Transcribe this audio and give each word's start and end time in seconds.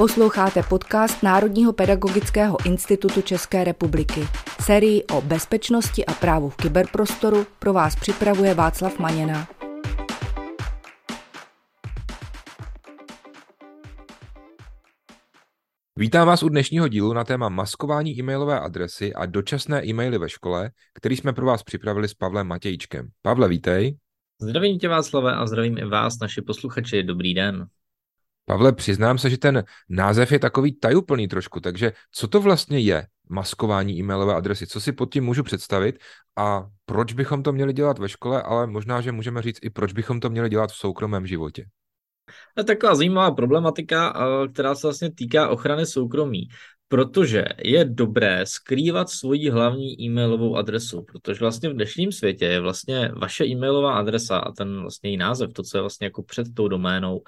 Posloucháte 0.00 0.62
podcast 0.62 1.22
Národního 1.22 1.72
pedagogického 1.72 2.66
institutu 2.66 3.22
České 3.22 3.64
republiky. 3.64 4.20
Sérii 4.60 5.04
o 5.04 5.20
bezpečnosti 5.20 6.06
a 6.06 6.12
právu 6.12 6.50
v 6.50 6.56
kyberprostoru 6.56 7.46
pro 7.58 7.72
vás 7.72 7.96
připravuje 7.96 8.54
Václav 8.54 8.98
Maněna. 8.98 9.48
Vítám 15.96 16.26
vás 16.26 16.42
u 16.42 16.48
dnešního 16.48 16.88
dílu 16.88 17.12
na 17.12 17.24
téma 17.24 17.48
maskování 17.48 18.18
e-mailové 18.18 18.60
adresy 18.60 19.14
a 19.14 19.26
dočasné 19.26 19.86
e-maily 19.86 20.18
ve 20.18 20.28
škole, 20.28 20.70
který 20.94 21.16
jsme 21.16 21.32
pro 21.32 21.46
vás 21.46 21.62
připravili 21.62 22.08
s 22.08 22.14
Pavlem 22.14 22.46
Matějčkem. 22.46 23.08
Pavle, 23.22 23.48
vítej. 23.48 23.96
Zdravím 24.40 24.78
tě 24.78 24.88
Václave 24.88 25.34
a 25.34 25.46
zdravím 25.46 25.78
i 25.78 25.84
vás, 25.84 26.14
naši 26.20 26.42
posluchači. 26.42 27.02
Dobrý 27.02 27.34
den. 27.34 27.66
Pavle, 28.44 28.72
přiznám 28.72 29.18
se, 29.18 29.30
že 29.30 29.38
ten 29.38 29.64
název 29.88 30.32
je 30.32 30.38
takový 30.38 30.72
tajuplný 30.72 31.28
trošku, 31.28 31.60
takže 31.60 31.92
co 32.12 32.28
to 32.28 32.40
vlastně 32.40 32.78
je 32.78 33.06
maskování 33.28 33.98
e-mailové 33.98 34.34
adresy? 34.34 34.66
Co 34.66 34.80
si 34.80 34.92
pod 34.92 35.12
tím 35.12 35.24
můžu 35.24 35.42
představit 35.42 35.98
a 36.36 36.66
proč 36.86 37.12
bychom 37.12 37.42
to 37.42 37.52
měli 37.52 37.72
dělat 37.72 37.98
ve 37.98 38.08
škole, 38.08 38.42
ale 38.42 38.66
možná, 38.66 39.00
že 39.00 39.12
můžeme 39.12 39.42
říct 39.42 39.58
i 39.62 39.70
proč 39.70 39.92
bychom 39.92 40.20
to 40.20 40.30
měli 40.30 40.48
dělat 40.48 40.70
v 40.70 40.76
soukromém 40.76 41.26
životě? 41.26 41.64
To 42.54 42.60
je 42.60 42.64
taková 42.64 42.94
zajímavá 42.94 43.30
problematika, 43.30 44.14
která 44.52 44.74
se 44.74 44.86
vlastně 44.86 45.12
týká 45.12 45.48
ochrany 45.48 45.86
soukromí 45.86 46.48
protože 46.92 47.44
je 47.64 47.84
dobré 47.84 48.46
skrývat 48.46 49.10
svoji 49.10 49.50
hlavní 49.50 50.02
e-mailovou 50.02 50.56
adresu, 50.56 51.02
protože 51.02 51.40
vlastně 51.40 51.68
v 51.68 51.72
dnešním 51.72 52.12
světě 52.12 52.44
je 52.44 52.60
vlastně 52.60 53.10
vaše 53.16 53.46
e-mailová 53.46 53.94
adresa 53.94 54.38
a 54.38 54.52
ten 54.52 54.80
vlastně 54.80 55.10
její 55.10 55.16
název, 55.16 55.52
to, 55.52 55.62
co 55.62 55.78
je 55.78 55.80
vlastně 55.80 56.04
jako 56.04 56.22
před 56.22 56.46
tou 56.54 56.68
doménou, 56.68 57.20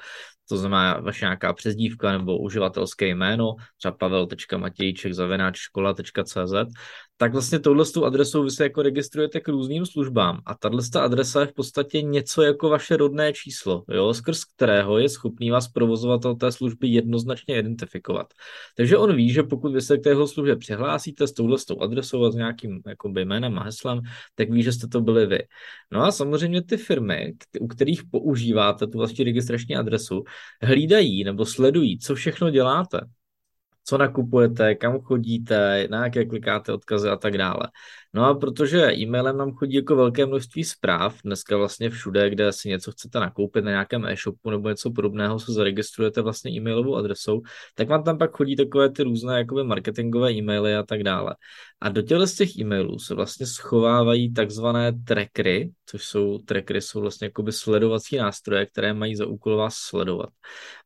to 0.53 0.59
znamená 0.59 1.01
vaše 1.01 1.25
nějaká 1.25 1.53
přezdívka 1.53 2.13
nebo 2.13 2.39
uživatelské 2.39 3.09
jméno, 3.09 3.55
třeba 3.79 3.93
pavel.matějček 3.93 5.13
zavináč 5.13 5.59
škola.cz, 5.59 6.55
tak 7.17 7.33
vlastně 7.33 7.59
touhle 7.59 7.85
tu 7.85 8.05
adresou 8.05 8.43
vy 8.43 8.51
se 8.51 8.63
jako 8.63 8.83
registrujete 8.83 9.41
k 9.41 9.49
různým 9.49 9.87
službám 9.87 10.41
a 10.47 10.55
tahle 10.55 10.83
adresa 11.01 11.41
je 11.41 11.47
v 11.47 11.53
podstatě 11.53 12.03
něco 12.03 12.43
jako 12.43 12.69
vaše 12.69 12.97
rodné 12.97 13.33
číslo, 13.33 13.85
jo, 13.89 14.15
skrz 14.15 14.45
kterého 14.45 14.99
je 14.99 15.09
schopný 15.09 15.51
vás 15.51 15.69
provozovatel 15.69 16.35
té 16.35 16.53
služby 16.53 16.89
jednoznačně 16.89 17.59
identifikovat. 17.59 18.27
Takže 18.77 18.97
on 18.97 19.17
ví, 19.17 19.31
že 19.31 19.43
pokud 19.43 19.73
vy 19.73 19.81
se 19.81 19.99
k 19.99 20.03
téhle 20.03 20.29
službě 20.29 20.57
přihlásíte 20.57 21.27
s 21.27 21.33
touhle 21.33 21.59
adresou 21.81 22.25
a 22.25 22.31
s 22.31 22.35
nějakým 22.35 22.81
jakoby, 22.87 23.25
jménem 23.25 23.59
a 23.59 23.63
heslem, 23.63 24.01
tak 24.35 24.51
ví, 24.51 24.63
že 24.63 24.73
jste 24.73 24.87
to 24.87 25.01
byli 25.01 25.27
vy. 25.27 25.39
No 25.93 26.03
a 26.03 26.13
samozřejmě 26.13 26.63
ty 26.63 26.77
firmy, 26.77 27.35
u 27.61 27.69
kterých 27.69 28.03
používáte 28.11 28.87
tu 28.87 28.99
vlastní 28.99 29.25
registrační 29.25 29.77
adresu, 29.77 30.25
hlídají 30.63 31.25
nebo 31.25 31.47
sledují, 31.47 31.99
co 31.99 32.15
všechno 32.15 32.51
děláte 32.51 33.01
co 33.85 33.99
nakupujete, 33.99 34.75
kam 34.75 35.01
chodíte, 35.01 35.89
na 35.91 36.05
jaké 36.05 36.25
klikáte 36.25 36.73
odkazy 36.73 37.09
a 37.09 37.17
tak 37.17 37.39
dále. 37.39 37.69
No 38.15 38.25
a 38.25 38.35
protože 38.35 38.93
e-mailem 38.93 39.37
nám 39.37 39.53
chodí 39.53 39.75
jako 39.75 39.97
velké 39.97 40.27
množství 40.27 40.65
zpráv, 40.65 41.19
dneska 41.25 41.57
vlastně 41.57 41.91
všude, 41.91 42.31
kde 42.31 42.53
si 42.53 42.69
něco 42.69 42.93
chcete 42.93 43.21
nakoupit 43.21 43.65
na 43.65 43.71
nějakém 43.71 44.05
e-shopu 44.07 44.51
nebo 44.51 44.69
něco 44.69 44.91
podobného, 44.91 45.39
se 45.41 45.53
zaregistrujete 45.53 46.23
vlastně 46.23 46.53
e-mailovou 46.53 46.97
adresou, 46.97 47.43
tak 47.75 47.89
vám 47.89 48.05
tam 48.05 48.19
pak 48.19 48.37
chodí 48.37 48.57
takové 48.57 48.91
ty 48.91 49.03
různé 49.03 49.39
jakoby 49.39 49.65
marketingové 49.65 50.33
e-maily 50.33 50.77
a 50.77 50.83
tak 50.83 51.03
dále. 51.03 51.37
A 51.81 51.89
do 51.89 52.03
těchto 52.03 52.27
z 52.27 52.35
těch 52.35 52.59
e-mailů 52.59 52.99
se 52.99 53.15
vlastně 53.15 53.47
schovávají 53.47 54.33
takzvané 54.33 54.93
trackery, 54.93 55.73
což 55.87 56.05
jsou 56.05 56.39
trackery, 56.39 56.81
jsou 56.81 57.01
vlastně 57.01 57.25
jakoby 57.27 57.53
sledovací 57.53 58.17
nástroje, 58.17 58.67
které 58.67 58.95
mají 58.95 59.17
za 59.17 59.27
úkol 59.27 59.57
vás 59.57 59.75
sledovat. 59.75 60.31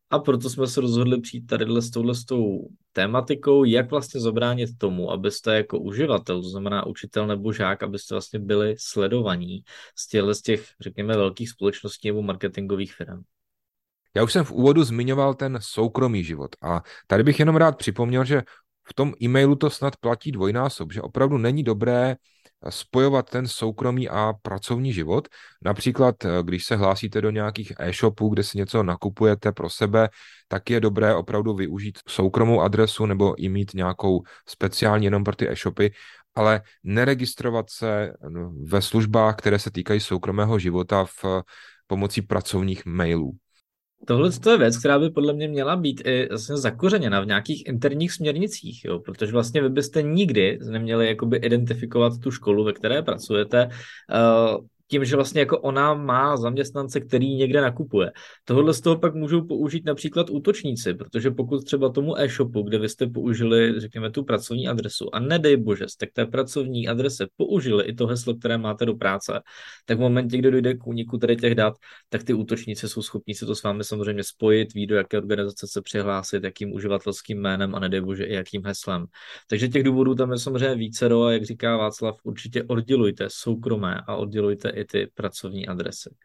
A 0.09 0.19
proto 0.19 0.49
jsme 0.49 0.67
se 0.67 0.81
rozhodli 0.81 1.21
přijít 1.21 1.47
tady 1.47 1.65
s 1.81 1.89
touhle 1.89 2.15
s 2.15 2.25
tou 2.25 2.67
tématikou, 2.93 3.63
jak 3.63 3.91
vlastně 3.91 4.21
zabránit 4.21 4.77
tomu, 4.77 5.11
abyste 5.11 5.55
jako 5.55 5.79
uživatel, 5.79 6.41
to 6.41 6.49
znamená 6.49 6.85
učitel 6.85 7.27
nebo 7.27 7.53
žák, 7.53 7.83
abyste 7.83 8.13
vlastně 8.13 8.39
byli 8.39 8.75
sledovaní 8.79 9.63
z 9.95 10.07
těchto 10.07 10.33
z 10.33 10.41
těch, 10.41 10.65
řekněme, 10.81 11.17
velkých 11.17 11.49
společností 11.49 12.07
nebo 12.07 12.21
marketingových 12.21 12.93
firm. 12.93 13.21
Já 14.15 14.23
už 14.23 14.33
jsem 14.33 14.45
v 14.45 14.51
úvodu 14.51 14.83
zmiňoval 14.83 15.33
ten 15.33 15.59
soukromý 15.61 16.23
život 16.23 16.55
a 16.61 16.81
tady 17.07 17.23
bych 17.23 17.39
jenom 17.39 17.55
rád 17.55 17.77
připomněl, 17.77 18.25
že 18.25 18.41
v 18.89 18.93
tom 18.93 19.13
e-mailu 19.21 19.55
to 19.55 19.69
snad 19.69 19.97
platí 19.97 20.31
dvojnásob, 20.31 20.93
že 20.93 21.01
opravdu 21.01 21.37
není 21.37 21.63
dobré 21.63 22.15
spojovat 22.69 23.29
ten 23.29 23.47
soukromý 23.47 24.09
a 24.09 24.33
pracovní 24.41 24.93
život. 24.93 25.27
Například, 25.65 26.25
eh, 26.25 26.29
když 26.43 26.65
se 26.65 26.75
hlásíte 26.75 27.21
do 27.21 27.29
nějakých 27.29 27.73
e-shopů, 27.79 28.29
kde 28.29 28.43
si 28.43 28.57
něco 28.57 28.83
nakupujete 28.83 29.51
pro 29.51 29.69
sebe, 29.69 30.09
tak 30.47 30.69
je 30.69 30.79
dobré 30.79 31.15
opravdu 31.15 31.53
využít 31.53 31.99
soukromou 32.07 32.61
adresu 32.61 33.05
nebo 33.05 33.35
i 33.35 33.49
mít 33.49 33.73
nějakou 33.73 34.21
speciální 34.47 35.05
jenom 35.05 35.23
pro 35.23 35.35
ty 35.35 35.49
e-shopy, 35.49 35.91
ale 36.35 36.61
neregistrovat 36.83 37.69
se 37.69 38.13
no, 38.29 38.51
ve 38.63 38.81
službách, 38.81 39.35
které 39.35 39.59
se 39.59 39.71
týkají 39.71 39.99
soukromého 39.99 40.59
života 40.59 41.05
v 41.05 41.43
pomocí 41.87 42.21
pracovních 42.21 42.85
mailů. 42.85 43.37
Tohle 44.05 44.29
je 44.51 44.57
věc, 44.57 44.77
která 44.77 44.99
by 44.99 45.09
podle 45.09 45.33
mě 45.33 45.47
měla 45.47 45.75
být 45.75 46.01
i 46.05 46.27
vlastně 46.29 46.57
zakořeněna 46.57 47.21
v 47.21 47.25
nějakých 47.25 47.67
interních 47.67 48.11
směrnicích, 48.11 48.85
jo? 48.85 48.99
protože 48.99 49.31
vlastně 49.31 49.61
vy 49.61 49.69
byste 49.69 50.01
nikdy 50.01 50.59
neměli 50.71 51.07
jakoby 51.07 51.37
identifikovat 51.37 52.13
tu 52.23 52.31
školu, 52.31 52.63
ve 52.63 52.73
které 52.73 53.01
pracujete, 53.01 53.69
uh, 53.69 54.65
tím, 54.87 55.05
že 55.05 55.15
vlastně 55.15 55.39
jako 55.39 55.59
ona 55.59 55.93
má 55.93 56.37
zaměstnance, 56.37 56.99
který 56.99 57.35
někde 57.35 57.61
nakupuje. 57.61 58.11
Tohle 58.45 58.73
z 58.73 58.81
toho 58.81 58.97
pak 58.97 59.15
můžou 59.15 59.41
použít 59.41 59.85
například 59.85 60.29
útočníci, 60.29 60.93
protože 60.93 61.31
pokud 61.31 61.63
třeba 61.63 61.89
tomu 61.89 62.19
e-shopu, 62.19 62.61
kde 62.61 62.79
vy 62.79 62.89
jste 62.89 63.07
použili, 63.07 63.79
řekněme, 63.79 64.11
tu 64.11 64.23
pracovní 64.23 64.67
adresu 64.67 65.15
a 65.15 65.19
nedej 65.19 65.57
bože, 65.57 65.87
jste 65.87 66.07
k 66.07 66.13
té 66.13 66.25
pracovní 66.25 66.87
adrese 66.87 67.27
použili 67.37 67.83
i 67.83 67.93
to 67.93 68.07
heslo, 68.07 68.35
které 68.35 68.57
máte 68.57 68.85
do 68.85 68.95
práce, 68.95 69.41
tak 69.85 69.97
v 69.97 70.01
momentě, 70.01 70.37
kdy 70.37 70.51
dojde 70.51 70.73
k 70.73 70.87
úniku 70.87 71.17
tady 71.17 71.35
těch 71.35 71.55
dat, 71.55 71.73
tak 72.09 72.23
ty 72.23 72.33
útočníci 72.33 72.89
jsou 72.89 73.01
schopni 73.01 73.35
se 73.35 73.45
to 73.45 73.55
s 73.55 73.63
vámi 73.63 73.83
samozřejmě 73.83 74.23
spojit, 74.23 74.73
ví, 74.73 74.87
do 74.87 74.95
jaké 74.95 75.17
organizace 75.17 75.67
se 75.67 75.81
přihlásit, 75.81 76.43
jakým 76.43 76.73
uživatelským 76.73 77.41
jménem 77.41 77.75
a 77.75 77.79
nedej 77.79 78.01
bože 78.01 78.23
i 78.23 78.33
jakým 78.33 78.65
heslem. 78.65 79.05
Takže 79.49 79.67
těch 79.67 79.83
důvodů 79.83 80.15
tam 80.15 80.31
je 80.31 80.37
samozřejmě 80.37 80.75
více 80.75 81.05
a 81.05 81.31
jak 81.31 81.43
říká 81.43 81.77
Václav, 81.77 82.15
určitě 82.23 82.63
oddělujte 82.63 83.25
soukromé 83.27 84.01
a 84.07 84.15
oddělujte 84.15 84.69
i 84.77 84.85
ty 84.85 85.11
pracovní 85.15 85.67
adresy. 85.67 86.15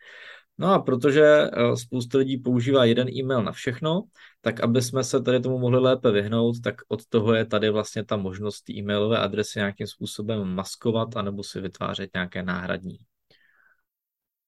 No 0.58 0.72
a 0.72 0.78
protože 0.78 1.22
eh, 1.22 1.76
spousta 1.76 2.18
lidí 2.18 2.38
používá 2.38 2.84
jeden 2.84 3.08
e-mail 3.08 3.42
na 3.42 3.52
všechno, 3.52 4.02
tak 4.40 4.60
aby 4.60 4.82
jsme 4.82 5.04
se 5.04 5.22
tady 5.22 5.40
tomu 5.40 5.58
mohli 5.58 5.80
lépe 5.80 6.10
vyhnout, 6.10 6.60
tak 6.64 6.74
od 6.88 7.06
toho 7.06 7.34
je 7.34 7.46
tady 7.46 7.70
vlastně 7.70 8.04
ta 8.04 8.16
možnost 8.16 8.70
e-mailové 8.70 9.18
adresy 9.18 9.58
nějakým 9.58 9.86
způsobem 9.86 10.44
maskovat 10.44 11.16
anebo 11.16 11.42
si 11.42 11.60
vytvářet 11.60 12.10
nějaké 12.14 12.42
náhradní. 12.42 12.98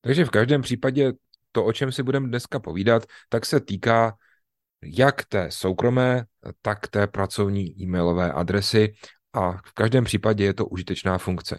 Takže 0.00 0.24
v 0.24 0.30
každém 0.30 0.62
případě 0.62 1.12
to, 1.52 1.64
o 1.64 1.72
čem 1.72 1.92
si 1.92 2.02
budeme 2.02 2.28
dneska 2.28 2.60
povídat, 2.60 3.06
tak 3.28 3.46
se 3.46 3.60
týká 3.60 4.16
jak 4.84 5.24
té 5.24 5.50
soukromé, 5.50 6.24
tak 6.62 6.88
té 6.88 7.06
pracovní 7.06 7.82
e-mailové 7.82 8.32
adresy 8.32 8.94
a 9.34 9.52
v 9.52 9.72
každém 9.74 10.04
případě 10.04 10.44
je 10.44 10.54
to 10.54 10.66
užitečná 10.66 11.18
funkce. 11.18 11.58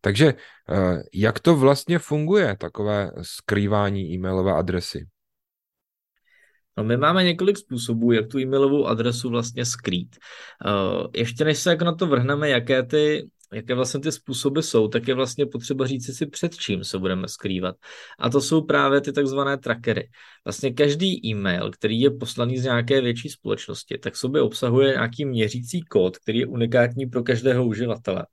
Takže 0.00 0.26
eh, 0.26 1.02
jak 1.14 1.40
to 1.40 1.56
vlastně 1.56 1.98
funguje, 1.98 2.56
takové 2.56 3.10
skrývání 3.22 4.14
e-mailové 4.14 4.52
adresy? 4.52 5.06
No, 6.78 6.84
my 6.84 6.96
máme 6.96 7.24
několik 7.24 7.58
způsobů, 7.58 8.12
jak 8.12 8.26
tu 8.26 8.38
e-mailovou 8.38 8.86
adresu 8.86 9.30
vlastně 9.30 9.64
skrýt. 9.64 10.16
Eh, 10.16 11.18
ještě 11.18 11.44
než 11.44 11.58
se 11.58 11.70
jako 11.70 11.84
na 11.84 11.94
to 11.94 12.06
vrhneme, 12.06 12.48
jaké 12.48 12.82
ty 12.82 13.30
jaké 13.52 13.74
vlastně 13.74 14.00
ty 14.00 14.12
způsoby 14.12 14.60
jsou, 14.60 14.88
tak 14.88 15.08
je 15.08 15.14
vlastně 15.14 15.46
potřeba 15.46 15.86
říct 15.86 16.16
si 16.16 16.26
před 16.26 16.56
čím 16.56 16.84
se 16.84 16.98
budeme 16.98 17.28
skrývat. 17.28 17.76
A 18.18 18.30
to 18.30 18.40
jsou 18.40 18.62
právě 18.62 19.00
ty 19.00 19.12
takzvané 19.12 19.58
trackery. 19.58 20.08
Vlastně 20.44 20.70
každý 20.70 21.26
e-mail, 21.26 21.70
který 21.70 22.00
je 22.00 22.10
poslaný 22.10 22.58
z 22.58 22.64
nějaké 22.64 23.00
větší 23.00 23.28
společnosti, 23.28 23.98
tak 23.98 24.16
sobě 24.16 24.42
obsahuje 24.42 24.92
nějaký 24.92 25.24
měřící 25.24 25.80
kód, 25.82 26.18
který 26.18 26.38
je 26.38 26.46
unikátní 26.46 27.06
pro 27.06 27.22
každého 27.22 27.66
uživatele. 27.66 28.26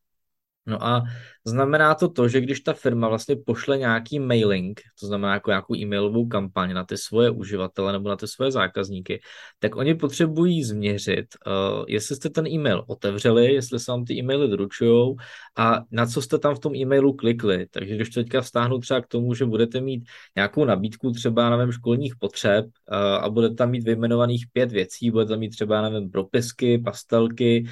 No 0.66 0.86
a 0.86 1.04
Znamená 1.46 1.96
to 1.96 2.10
to, 2.10 2.28
že 2.28 2.42
když 2.42 2.60
ta 2.60 2.74
firma 2.74 3.08
vlastně 3.08 3.36
pošle 3.36 3.78
nějaký 3.78 4.20
mailing, 4.20 4.82
to 5.00 5.08
znamená 5.08 5.34
jako 5.34 5.50
nějakou 5.50 5.76
e-mailovou 5.76 6.28
kampaň 6.28 6.74
na 6.74 6.84
ty 6.84 6.98
svoje 6.98 7.30
uživatele 7.30 7.92
nebo 7.92 8.10
na 8.10 8.16
ty 8.16 8.28
svoje 8.28 8.52
zákazníky, 8.52 9.22
tak 9.60 9.76
oni 9.76 9.96
potřebují 9.96 10.64
změřit, 10.64 11.26
uh, 11.48 11.86
jestli 11.88 12.16
jste 12.16 12.30
ten 12.30 12.48
e-mail 12.48 12.84
otevřeli, 12.88 13.54
jestli 13.54 13.80
se 13.80 13.92
vám 13.92 14.06
ty 14.06 14.14
e-maily 14.14 14.48
doručují 14.48 15.16
a 15.58 15.82
na 15.92 16.06
co 16.06 16.22
jste 16.22 16.40
tam 16.40 16.56
v 16.56 16.60
tom 16.60 16.76
e-mailu 16.76 17.14
klikli. 17.14 17.66
Takže 17.72 17.96
když 17.96 18.10
teďka 18.10 18.42
vztáhnu 18.42 18.80
třeba 18.80 19.02
k 19.02 19.08
tomu, 19.08 19.34
že 19.34 19.46
budete 19.46 19.82
mít 19.82 20.04
nějakou 20.36 20.66
nabídku 20.66 21.12
třeba, 21.12 21.58
nevím, 21.58 21.72
školních 21.72 22.16
potřeb 22.16 22.66
uh, 22.66 22.98
a 22.98 23.30
budete 23.30 23.56
tam 23.56 23.72
mít 23.72 23.84
vyjmenovaných 23.84 24.46
pět 24.54 24.72
věcí, 24.72 25.12
budete 25.12 25.30
tam 25.30 25.40
mít 25.40 25.50
třeba, 25.50 25.90
nevím, 25.90 26.10
propisky, 26.10 26.78
pastelky, 26.78 27.66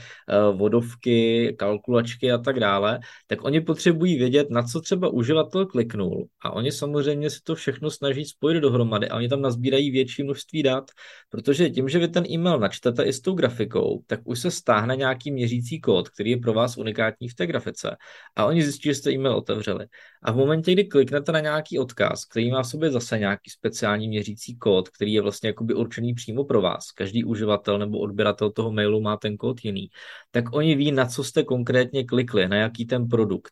uh, 0.52 0.58
vodovky, 0.58 1.56
kalkulačky 1.60 2.32
a 2.32 2.38
tak 2.38 2.60
dále, 2.60 2.81
dále, 2.81 3.00
tak 3.28 3.44
oni 3.44 3.62
potřebují 3.62 4.18
vědět, 4.18 4.50
na 4.50 4.63
co 4.63 4.81
třeba 4.81 5.10
uživatel 5.10 5.66
kliknul. 5.66 6.28
A 6.42 6.51
oni 6.51 6.72
samozřejmě 6.72 7.30
si 7.30 7.39
to 7.44 7.56
všechno 7.56 7.89
snaží 7.92 8.25
spojit 8.25 8.60
dohromady 8.60 9.10
a 9.10 9.16
oni 9.16 9.30
tam 9.30 9.42
nazbírají 9.42 9.92
větší 9.92 10.24
množství 10.24 10.63
dat, 10.63 10.92
protože 11.30 11.69
tím, 11.69 11.89
že 11.89 12.00
vy 12.00 12.07
ten 12.07 12.25
e-mail 12.30 12.60
načtete 12.60 13.04
i 13.04 13.13
s 13.13 13.22
tou 13.22 13.33
grafikou, 13.33 14.04
tak 14.07 14.19
už 14.24 14.39
se 14.39 14.51
stáhne 14.51 14.95
nějaký 14.95 15.31
měřící 15.31 15.81
kód, 15.81 16.10
který 16.10 16.31
je 16.31 16.38
pro 16.38 16.54
vás 16.54 16.78
unikátní 16.78 17.30
v 17.30 17.36
té 17.36 17.48
grafice. 17.48 17.95
A 18.36 18.45
oni 18.45 18.63
zjistí, 18.63 18.89
že 18.89 18.95
jste 18.95 19.12
e-mail 19.12 19.36
otevřeli. 19.36 19.86
A 20.24 20.31
v 20.31 20.36
momentě, 20.36 20.74
kdy 20.74 20.83
kliknete 20.83 21.31
na 21.31 21.39
nějaký 21.39 21.80
odkaz, 21.80 22.25
který 22.25 22.51
má 22.51 22.63
v 22.63 22.68
sobě 22.68 22.92
zase 22.92 23.19
nějaký 23.19 23.50
speciální 23.50 24.07
měřící 24.07 24.57
kód, 24.57 24.89
který 24.89 25.13
je 25.13 25.22
vlastně 25.22 25.50
jakoby 25.50 25.74
určený 25.74 26.13
přímo 26.13 26.44
pro 26.44 26.62
vás, 26.62 26.92
každý 26.92 27.24
uživatel 27.24 27.80
nebo 27.80 28.00
odběratel 28.00 28.51
toho 28.51 28.72
mailu 28.72 29.01
má 29.01 29.18
ten 29.18 29.38
kód 29.38 29.57
jiný, 29.63 29.89
tak 30.31 30.54
oni 30.54 30.75
ví, 30.75 30.92
na 30.92 31.06
co 31.06 31.24
jste 31.24 31.44
konkrétně 31.44 32.06
klikli, 32.06 32.48
na 32.48 32.57
jaký 32.71 32.85
ten 32.85 33.07
produkt. 33.07 33.51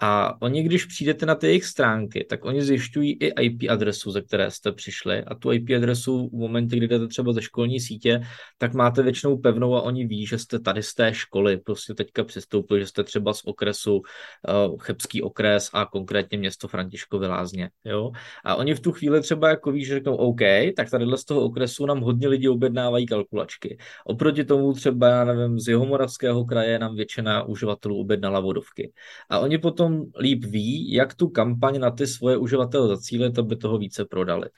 A 0.00 0.42
oni, 0.42 0.62
když 0.62 0.84
přijdete 0.84 1.26
na 1.26 1.34
ty 1.34 1.46
jejich 1.46 1.64
stránky, 1.64 2.26
tak 2.30 2.44
oni 2.44 2.62
zjišťují 2.62 3.12
i 3.12 3.26
IP 3.42 3.70
adresu, 3.70 4.10
ze 4.10 4.22
které 4.22 4.50
jste 4.50 4.72
přišli. 4.72 5.24
A 5.24 5.34
tu 5.34 5.52
IP 5.52 5.70
adresu 5.76 6.28
v 6.28 6.32
momentě, 6.32 6.76
kdy 6.76 6.88
jdete 6.88 7.08
třeba 7.08 7.32
ze 7.32 7.42
školní 7.42 7.80
sítě, 7.80 8.20
tak 8.58 8.74
máte 8.74 9.02
většinou 9.02 9.38
pevnou 9.38 9.74
a 9.74 9.82
oni 9.82 10.06
ví, 10.06 10.26
že 10.26 10.38
jste 10.38 10.58
tady 10.58 10.82
z 10.82 10.94
té 10.94 11.14
školy, 11.14 11.56
prostě 11.56 11.94
teďka 11.94 12.24
přistoupili, 12.24 12.80
že 12.80 12.86
jste 12.86 13.04
třeba 13.04 13.32
z 13.34 13.40
okresu 13.44 13.94
uh, 13.96 14.78
Chebský 14.78 15.22
okres 15.22 15.70
a 15.72 15.86
konkrétně 15.86 16.38
město 16.38 16.68
Františkovy 16.68 17.26
Lázně. 17.26 17.70
Jo? 17.84 18.10
A 18.44 18.54
oni 18.56 18.74
v 18.74 18.80
tu 18.80 18.92
chvíli 18.92 19.20
třeba 19.20 19.48
jako 19.48 19.72
ví, 19.72 19.84
že 19.84 19.94
řeknou 19.94 20.16
OK, 20.16 20.40
tak 20.76 20.90
tady 20.90 21.06
z 21.16 21.24
toho 21.24 21.40
okresu 21.40 21.86
nám 21.86 22.00
hodně 22.00 22.28
lidí 22.28 22.48
objednávají 22.48 23.06
kalkulačky. 23.06 23.78
Oproti 24.04 24.44
tomu 24.44 24.72
třeba, 24.72 25.08
já 25.08 25.24
nevím, 25.24 25.60
z 25.60 25.68
Jihomoravského 25.68 26.44
kraje 26.44 26.78
nám 26.78 26.96
většina 26.96 27.42
uživatelů 27.42 28.00
objednala 28.00 28.40
vodovky. 28.54 28.92
A 29.30 29.38
oni 29.38 29.58
potom 29.58 30.04
líp 30.20 30.44
ví, 30.44 30.92
jak 30.92 31.14
tu 31.14 31.28
kampaň 31.28 31.78
na 31.78 31.90
ty 31.90 32.06
svoje 32.06 32.36
uživatele 32.36 32.88
zacílit, 32.88 33.38
aby 33.38 33.56
toho 33.56 33.78
více 33.78 34.04
prodali. 34.04 34.48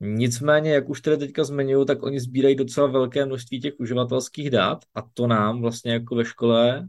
Nicméně, 0.00 0.74
jak 0.74 0.88
už 0.88 1.00
tady 1.00 1.16
teďka 1.16 1.44
zmiňuju, 1.44 1.84
tak 1.84 2.02
oni 2.02 2.20
sbírají 2.20 2.54
docela 2.54 2.86
velké 2.86 3.26
množství 3.26 3.60
těch 3.60 3.74
uživatelských 3.78 4.50
dat 4.50 4.78
a 4.94 5.02
to 5.14 5.26
nám 5.26 5.60
vlastně 5.60 5.92
jako 5.92 6.14
ve 6.14 6.24
škole, 6.24 6.88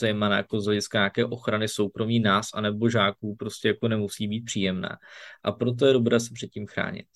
zejména 0.00 0.36
jako 0.36 0.60
z 0.60 0.64
hlediska 0.64 0.98
nějaké 0.98 1.24
ochrany 1.24 1.68
soukromí 1.68 2.20
nás 2.20 2.48
anebo 2.54 2.88
žáků, 2.88 3.36
prostě 3.36 3.68
jako 3.68 3.88
nemusí 3.88 4.28
být 4.28 4.44
příjemné. 4.44 4.96
A 5.44 5.52
proto 5.52 5.86
je 5.86 5.92
dobré 5.92 6.20
se 6.20 6.30
předtím 6.34 6.66
chránit. 6.66 7.06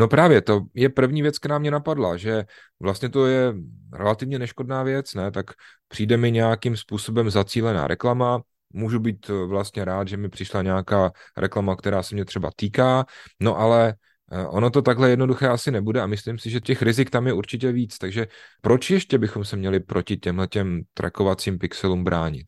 No 0.00 0.08
právě, 0.08 0.42
to 0.42 0.62
je 0.74 0.88
první 0.88 1.22
věc, 1.22 1.38
která 1.38 1.58
mě 1.58 1.70
napadla, 1.70 2.16
že 2.16 2.44
vlastně 2.80 3.08
to 3.08 3.26
je 3.26 3.54
relativně 3.92 4.38
neškodná 4.38 4.82
věc, 4.82 5.14
ne? 5.14 5.30
Tak 5.30 5.46
přijde 5.88 6.16
mi 6.16 6.32
nějakým 6.32 6.76
způsobem 6.76 7.30
zacílená 7.30 7.86
reklama, 7.86 8.42
můžu 8.72 8.98
být 8.98 9.30
eh, 9.30 9.46
vlastně 9.46 9.84
rád, 9.84 10.08
že 10.08 10.16
mi 10.16 10.28
přišla 10.28 10.62
nějaká 10.62 11.12
reklama, 11.36 11.76
která 11.76 12.02
se 12.02 12.14
mě 12.14 12.24
třeba 12.24 12.50
týká, 12.56 13.06
no 13.40 13.58
ale 13.58 13.94
eh, 14.32 14.46
ono 14.46 14.70
to 14.70 14.82
takhle 14.82 15.10
jednoduché 15.10 15.48
asi 15.48 15.70
nebude 15.70 16.00
a 16.00 16.06
myslím 16.06 16.38
si, 16.38 16.50
že 16.50 16.60
těch 16.60 16.82
rizik 16.82 17.10
tam 17.10 17.26
je 17.26 17.32
určitě 17.32 17.72
víc, 17.72 17.98
takže 17.98 18.26
proč 18.60 18.90
ještě 18.90 19.18
bychom 19.18 19.44
se 19.44 19.56
měli 19.56 19.80
proti 19.80 20.16
těmhle 20.16 20.46
těm 20.46 20.80
trackovacím 20.94 21.58
pixelům 21.58 22.04
bránit? 22.04 22.46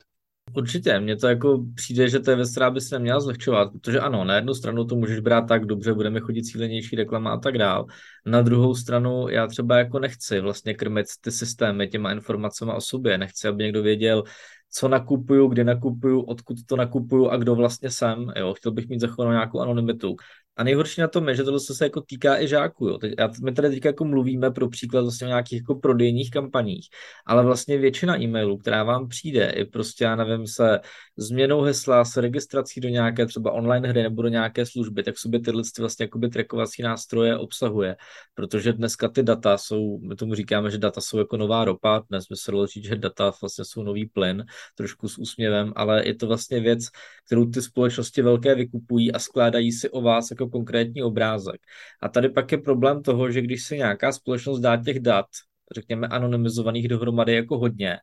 Určitě, 0.57 1.01
mně 1.01 1.17
to 1.17 1.29
jako 1.29 1.65
přijde, 1.75 2.09
že 2.09 2.21
to 2.21 2.31
je 2.31 2.37
věc, 2.37 2.51
která 2.51 2.71
by 2.71 2.81
se 2.81 2.95
neměla 2.95 3.21
zlehčovat, 3.21 3.73
protože 3.73 4.01
ano, 4.01 4.25
na 4.25 4.35
jednu 4.35 4.55
stranu 4.55 4.85
to 4.85 4.97
můžeš 4.97 5.21
brát 5.21 5.49
tak 5.49 5.65
dobře, 5.65 5.95
budeme 5.95 6.21
chodit 6.21 6.43
cílenější 6.43 6.97
reklama 6.97 7.33
a 7.33 7.37
tak 7.37 7.59
dál. 7.59 7.87
Na 8.27 8.43
druhou 8.43 8.75
stranu 8.75 9.29
já 9.29 9.47
třeba 9.47 9.79
jako 9.79 9.99
nechci 9.99 10.41
vlastně 10.41 10.75
krmit 10.75 11.07
ty 11.21 11.31
systémy 11.31 11.89
těma 11.89 12.13
informacemi 12.13 12.73
o 12.73 12.81
sobě, 12.81 13.19
nechci, 13.19 13.49
aby 13.49 13.65
někdo 13.65 13.83
věděl, 13.83 14.25
co 14.71 14.89
nakupuju, 14.89 15.49
kde 15.49 15.65
nakupuju, 15.65 16.21
odkud 16.21 16.57
to 16.67 16.77
nakupuju 16.77 17.29
a 17.29 17.37
kdo 17.37 17.55
vlastně 17.55 17.91
jsem. 17.91 18.33
Jo. 18.37 18.55
Chtěl 18.55 18.73
bych 18.73 18.89
mít 18.89 19.01
zachovanou 19.01 19.33
nějakou 19.33 19.61
anonymitu. 19.61 20.17
A 20.57 20.65
nejhorší 20.65 21.01
na 21.01 21.09
tom 21.09 21.29
je, 21.29 21.35
že 21.35 21.43
tohle 21.43 21.61
se 21.61 21.85
jako 21.85 22.01
týká 22.01 22.41
i 22.41 22.49
žáků. 22.49 22.89
Jo. 22.89 22.99
Teď, 22.99 23.15
my 23.45 23.53
tady 23.53 23.71
teď 23.71 23.85
jako 23.85 24.05
mluvíme 24.05 24.51
pro 24.51 24.69
příklad 24.69 25.01
vlastně 25.01 25.27
o 25.27 25.29
nějakých 25.29 25.59
jako 25.59 25.75
prodejních 25.75 26.31
kampaních, 26.31 26.89
ale 27.27 27.45
vlastně 27.45 27.79
většina 27.79 28.21
e-mailů, 28.21 28.59
která 28.59 28.85
vám 28.85 29.09
přijde, 29.09 29.51
i 29.51 29.65
prostě, 29.65 30.05
já 30.05 30.17
nevím, 30.17 30.47
se 30.47 30.81
změnou 31.17 31.61
hesla, 31.61 32.05
s 32.05 32.17
registrací 32.17 32.81
do 32.81 32.89
nějaké 32.89 33.27
třeba 33.27 33.53
online 33.53 33.89
hry 33.89 34.03
nebo 34.03 34.23
do 34.23 34.29
nějaké 34.29 34.67
služby, 34.67 35.03
tak 35.03 35.19
sobě 35.19 35.41
tyhle 35.41 35.63
vlastně 35.79 36.05
jakoby 36.05 36.29
trackovací 36.29 36.83
nástroje 36.83 37.39
obsahuje, 37.39 37.97
protože 38.35 38.73
dneska 38.73 39.09
ty 39.09 39.23
data 39.23 39.59
jsou, 39.59 39.99
my 39.99 40.17
tomu 40.17 40.35
říkáme, 40.35 40.71
že 40.71 40.79
data 40.79 41.01
jsou 41.01 41.19
jako 41.19 41.37
nová 41.37 41.65
ropa, 41.65 42.03
dnes 42.11 42.25
by 42.31 42.37
se 42.37 42.51
dalo 42.51 42.67
říct, 42.67 42.85
že 42.85 42.97
data 42.97 43.33
vlastně 43.41 43.65
jsou 43.65 43.83
nový 43.83 44.07
plyn, 44.07 44.45
trošku 44.75 45.09
s 45.09 45.19
úsměvem, 45.19 45.73
ale 45.77 46.07
je 46.07 46.15
to 46.15 46.27
vlastně 46.27 46.61
věc, 46.61 46.85
kterou 47.27 47.47
ty 47.47 47.63
společnosti 47.63 48.23
velké 48.23 48.55
vykupují 48.55 49.13
a 49.13 49.19
skládají 49.19 49.73
si 49.73 49.91
o 49.91 50.01
vás 50.01 50.31
jako 50.31 50.42
konkrétní 50.49 51.03
obrázek. 51.03 51.61
A 52.03 52.09
tady 52.09 52.29
pak 52.29 52.53
je 52.53 52.59
problém 52.59 53.03
toho, 53.03 53.31
že 53.31 53.41
když 53.41 53.65
se 53.65 53.77
nějaká 53.77 54.13
společnost 54.13 54.61
dá 54.61 54.77
těch 54.77 55.01
dat, 55.01 55.27
řekněme 55.75 56.09
anonymizovaných 56.09 56.89
dohromady 56.89 57.35
jako 57.35 57.59
hodně, 57.59 57.99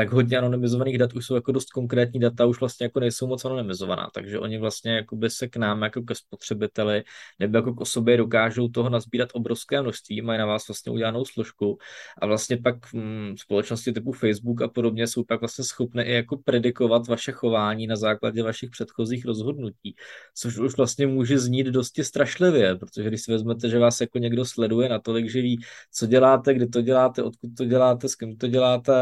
tak 0.00 0.12
hodně 0.12 0.38
anonymizovaných 0.38 0.98
dat 0.98 1.12
už 1.12 1.26
jsou 1.26 1.34
jako 1.34 1.52
dost 1.52 1.70
konkrétní 1.70 2.20
data, 2.20 2.46
už 2.46 2.60
vlastně 2.60 2.84
jako 2.84 3.00
nejsou 3.00 3.26
moc 3.26 3.44
anonymizovaná, 3.44 4.10
takže 4.14 4.38
oni 4.38 4.58
vlastně 4.58 4.92
jako 4.92 5.16
by 5.16 5.30
se 5.30 5.48
k 5.48 5.56
nám 5.56 5.82
jako 5.82 6.02
ke 6.02 6.14
spotřebiteli 6.14 7.02
nebo 7.38 7.58
jako 7.58 7.74
k 7.74 7.80
osobě 7.80 8.16
dokážou 8.16 8.68
toho 8.68 8.90
nazbírat 8.90 9.28
obrovské 9.32 9.82
množství, 9.82 10.22
mají 10.22 10.38
na 10.38 10.46
vás 10.46 10.68
vlastně 10.68 10.92
udělanou 10.92 11.24
složku 11.24 11.78
a 12.22 12.26
vlastně 12.26 12.56
pak 12.56 12.76
hm, 12.94 13.34
společnosti 13.38 13.92
typu 13.92 14.12
Facebook 14.12 14.62
a 14.62 14.68
podobně 14.68 15.06
jsou 15.06 15.24
pak 15.24 15.40
vlastně 15.40 15.64
schopné 15.64 16.04
i 16.04 16.12
jako 16.12 16.36
predikovat 16.36 17.08
vaše 17.08 17.32
chování 17.32 17.86
na 17.86 17.96
základě 17.96 18.42
vašich 18.42 18.70
předchozích 18.70 19.24
rozhodnutí, 19.24 19.94
což 20.34 20.58
už 20.58 20.76
vlastně 20.76 21.06
může 21.06 21.38
znít 21.38 21.66
dosti 21.66 22.04
strašlivě, 22.04 22.76
protože 22.76 23.08
když 23.08 23.22
si 23.22 23.32
vezmete, 23.32 23.68
že 23.68 23.78
vás 23.78 24.00
jako 24.00 24.18
někdo 24.18 24.44
sleduje 24.44 24.88
natolik, 24.88 25.30
že 25.30 25.42
ví, 25.42 25.60
co 25.92 26.06
děláte, 26.06 26.54
kdy 26.54 26.66
to 26.66 26.82
děláte, 26.82 27.22
odkud 27.22 27.50
to 27.56 27.64
děláte, 27.64 28.08
s 28.08 28.14
kým 28.14 28.36
to 28.36 28.46
děláte, 28.48 28.92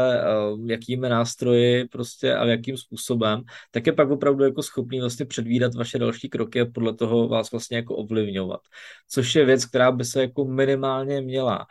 jaký 0.65 0.88
jakými 0.89 1.09
nástroji 1.09 1.87
prostě 1.87 2.35
a 2.35 2.45
jakým 2.45 2.77
způsobem, 2.77 3.43
tak 3.71 3.87
je 3.87 3.93
pak 3.93 4.09
opravdu 4.09 4.43
jako 4.43 4.63
schopný 4.63 4.99
vlastně 4.99 5.25
předvídat 5.25 5.75
vaše 5.75 5.99
další 5.99 6.29
kroky 6.29 6.61
a 6.61 6.65
podle 6.65 6.93
toho 6.93 7.27
vás 7.27 7.51
vlastně 7.51 7.77
jako 7.77 7.95
ovlivňovat. 7.95 8.61
Což 9.09 9.35
je 9.35 9.45
věc, 9.45 9.65
která 9.65 9.91
by 9.91 10.05
se 10.05 10.21
jako 10.21 10.45
minimálně 10.45 11.21
měla 11.21 11.67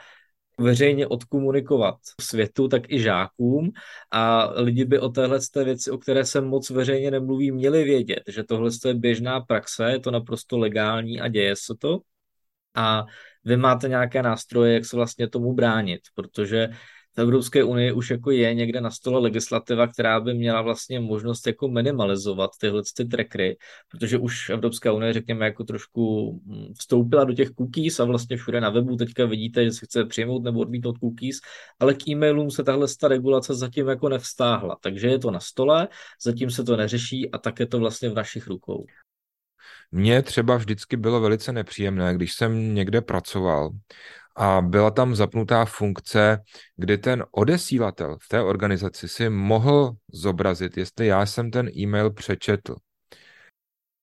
veřejně 0.61 1.06
odkomunikovat 1.06 1.97
světu, 2.20 2.69
tak 2.69 2.91
i 2.91 3.00
žákům 3.00 3.70
a 4.11 4.50
lidi 4.61 4.85
by 4.85 4.99
o 4.99 5.09
téhle 5.09 5.38
té 5.53 5.65
věci, 5.65 5.91
o 5.91 5.99
které 5.99 6.25
se 6.25 6.41
moc 6.41 6.70
veřejně 6.70 7.11
nemluví, 7.11 7.50
měli 7.53 7.85
vědět, 7.85 8.23
že 8.29 8.44
tohle 8.44 8.70
je 8.87 8.94
běžná 8.94 9.41
praxe, 9.41 9.91
je 9.91 10.00
to 10.00 10.11
naprosto 10.11 10.59
legální 10.59 11.20
a 11.20 11.29
děje 11.29 11.56
se 11.56 11.75
to 11.79 12.00
a 12.75 13.05
vy 13.44 13.56
máte 13.56 13.89
nějaké 13.89 14.22
nástroje, 14.22 14.75
jak 14.75 14.84
se 14.84 14.96
vlastně 14.96 15.29
tomu 15.29 15.53
bránit, 15.53 16.01
protože 16.15 16.69
v 17.19 17.20
Evropské 17.20 17.65
unii 17.65 17.93
už 17.93 18.10
jako 18.10 18.31
je 18.31 18.55
někde 18.55 18.81
na 18.81 18.91
stole 18.91 19.20
legislativa, 19.20 19.87
která 19.87 20.20
by 20.20 20.34
měla 20.34 20.63
vlastně 20.63 21.01
možnost 21.01 21.46
jako 21.46 21.69
minimalizovat 21.69 22.51
tyhle 22.60 22.82
ty 22.96 23.05
trackery, 23.05 23.56
protože 23.91 24.19
už 24.19 24.51
Evropská 24.51 24.93
unie, 24.93 25.13
řekněme, 25.13 25.44
jako 25.44 25.65
trošku 25.65 26.32
mm, 26.44 26.75
vstoupila 26.79 27.25
do 27.25 27.32
těch 27.32 27.48
cookies 27.51 28.01
a 28.01 28.05
vlastně 28.05 28.37
všude 28.37 28.60
na 28.60 28.70
webu 28.70 28.96
teďka 28.96 29.27
vidíte, 29.27 29.65
že 29.65 29.72
se 29.72 29.87
chce 29.87 30.05
přijmout 30.05 30.43
nebo 30.43 30.60
odmítnout 30.60 30.98
cookies, 30.98 31.37
ale 31.81 31.94
k 31.94 32.08
e-mailům 32.08 32.51
se 32.51 32.65
tahle 32.65 32.87
ta 33.01 33.08
regulace 33.08 33.55
zatím 33.55 33.89
jako 33.89 34.08
nevstáhla, 34.08 34.77
takže 34.81 35.08
je 35.08 35.19
to 35.19 35.31
na 35.31 35.41
stole, 35.41 35.89
zatím 36.22 36.51
se 36.51 36.65
to 36.65 36.77
neřeší 36.77 37.31
a 37.31 37.39
tak 37.39 37.60
je 37.60 37.67
to 37.67 37.79
vlastně 37.79 38.10
v 38.10 38.15
našich 38.15 38.46
rukou. 38.46 38.87
Mně 39.93 40.22
třeba 40.22 40.56
vždycky 40.56 40.96
bylo 40.96 41.20
velice 41.20 41.53
nepříjemné, 41.53 42.15
když 42.15 42.32
jsem 42.32 42.75
někde 42.75 43.01
pracoval 43.01 43.70
a 44.39 44.61
byla 44.63 44.91
tam 44.91 45.15
zapnutá 45.15 45.65
funkce, 45.65 46.39
kdy 46.77 46.99
ten 46.99 47.25
odesílatel 47.31 48.19
v 48.23 48.29
té 48.29 48.43
organizaci 48.43 49.09
si 49.09 49.31
mohl 49.31 49.93
zobrazit, 50.13 50.77
jestli 50.77 51.07
já 51.07 51.27
jsem 51.27 51.51
ten 51.51 51.69
e-mail 51.79 52.11
přečetl. 52.11 52.77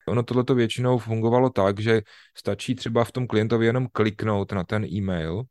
Ono 0.07 0.23
tohleto 0.23 0.55
většinou 0.55 0.97
fungovalo 0.97 1.49
tak, 1.49 1.79
že 1.79 2.01
stačí 2.37 2.75
třeba 2.75 3.03
v 3.03 3.11
tom 3.11 3.27
klientovi 3.27 3.65
jenom 3.65 3.87
kliknout 3.91 4.51
na 4.51 4.63
ten 4.63 4.85
e-mail 4.85 5.43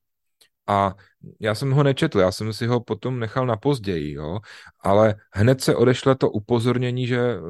a 0.67 0.95
já 1.41 1.55
jsem 1.55 1.71
ho 1.71 1.83
nečetl, 1.83 2.21
já 2.21 2.33
jsem 2.33 2.53
si 2.53 2.67
ho 2.67 2.81
potom 2.81 3.19
nechal 3.19 3.47
na 3.47 3.57
později, 3.57 4.13
jo, 4.13 4.39
ale 4.81 5.15
hned 5.33 5.61
se 5.61 5.77
odešle 5.77 6.17
to 6.17 6.31
upozornění, 6.31 7.07
že 7.07 7.21
eh, 7.21 7.41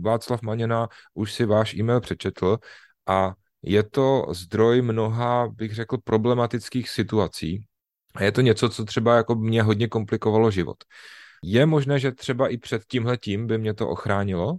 Václav 0.00 0.42
Maněna 0.42 0.88
už 1.14 1.32
si 1.32 1.44
váš 1.44 1.74
e-mail 1.74 2.00
přečetl 2.00 2.58
a 3.06 3.34
je 3.66 3.82
to 3.82 4.26
zdroj 4.30 4.82
mnoha, 4.82 5.48
bych 5.48 5.74
řekl, 5.74 5.98
problematických 6.04 6.90
situací. 6.90 7.64
A 8.14 8.24
je 8.24 8.32
to 8.32 8.40
něco, 8.40 8.68
co 8.68 8.84
třeba 8.84 9.16
jako 9.16 9.34
mě 9.34 9.62
hodně 9.62 9.88
komplikovalo 9.88 10.50
život. 10.50 10.76
Je 11.44 11.66
možné, 11.66 11.98
že 11.98 12.12
třeba 12.12 12.48
i 12.48 12.56
před 12.56 12.82
tímhle 12.84 13.16
tím 13.16 13.46
by 13.46 13.58
mě 13.58 13.74
to 13.74 13.88
ochránilo? 13.88 14.56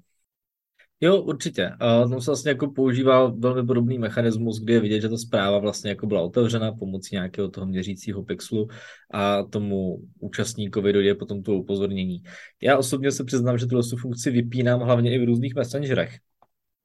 Jo, 1.01 1.21
určitě. 1.21 1.69
A 1.69 2.07
tam 2.07 2.21
se 2.21 2.31
vlastně 2.31 2.51
jako 2.51 2.71
používá 2.71 3.27
velmi 3.27 3.67
podobný 3.67 4.00
mechanismus, 4.00 4.59
kdy 4.59 4.74
je 4.74 4.79
vidět, 4.79 5.01
že 5.01 5.09
ta 5.09 5.17
zpráva 5.17 5.59
vlastně 5.59 5.89
jako 5.89 6.07
byla 6.07 6.21
otevřena 6.21 6.71
pomocí 6.71 7.15
nějakého 7.15 7.50
toho 7.50 7.67
měřícího 7.67 8.24
pixelu 8.24 8.67
a 9.13 9.43
tomu 9.43 9.97
účastníkovi 10.19 10.93
dojde 10.93 11.15
potom 11.15 11.43
to 11.43 11.55
upozornění. 11.55 12.24
Já 12.62 12.77
osobně 12.77 13.12
se 13.12 13.24
přiznám, 13.24 13.57
že 13.57 13.65
tuhle 13.65 13.83
funkci 14.01 14.31
vypínám 14.31 14.79
hlavně 14.79 15.15
i 15.15 15.19
v 15.19 15.25
různých 15.25 15.55
messengerech. 15.55 16.17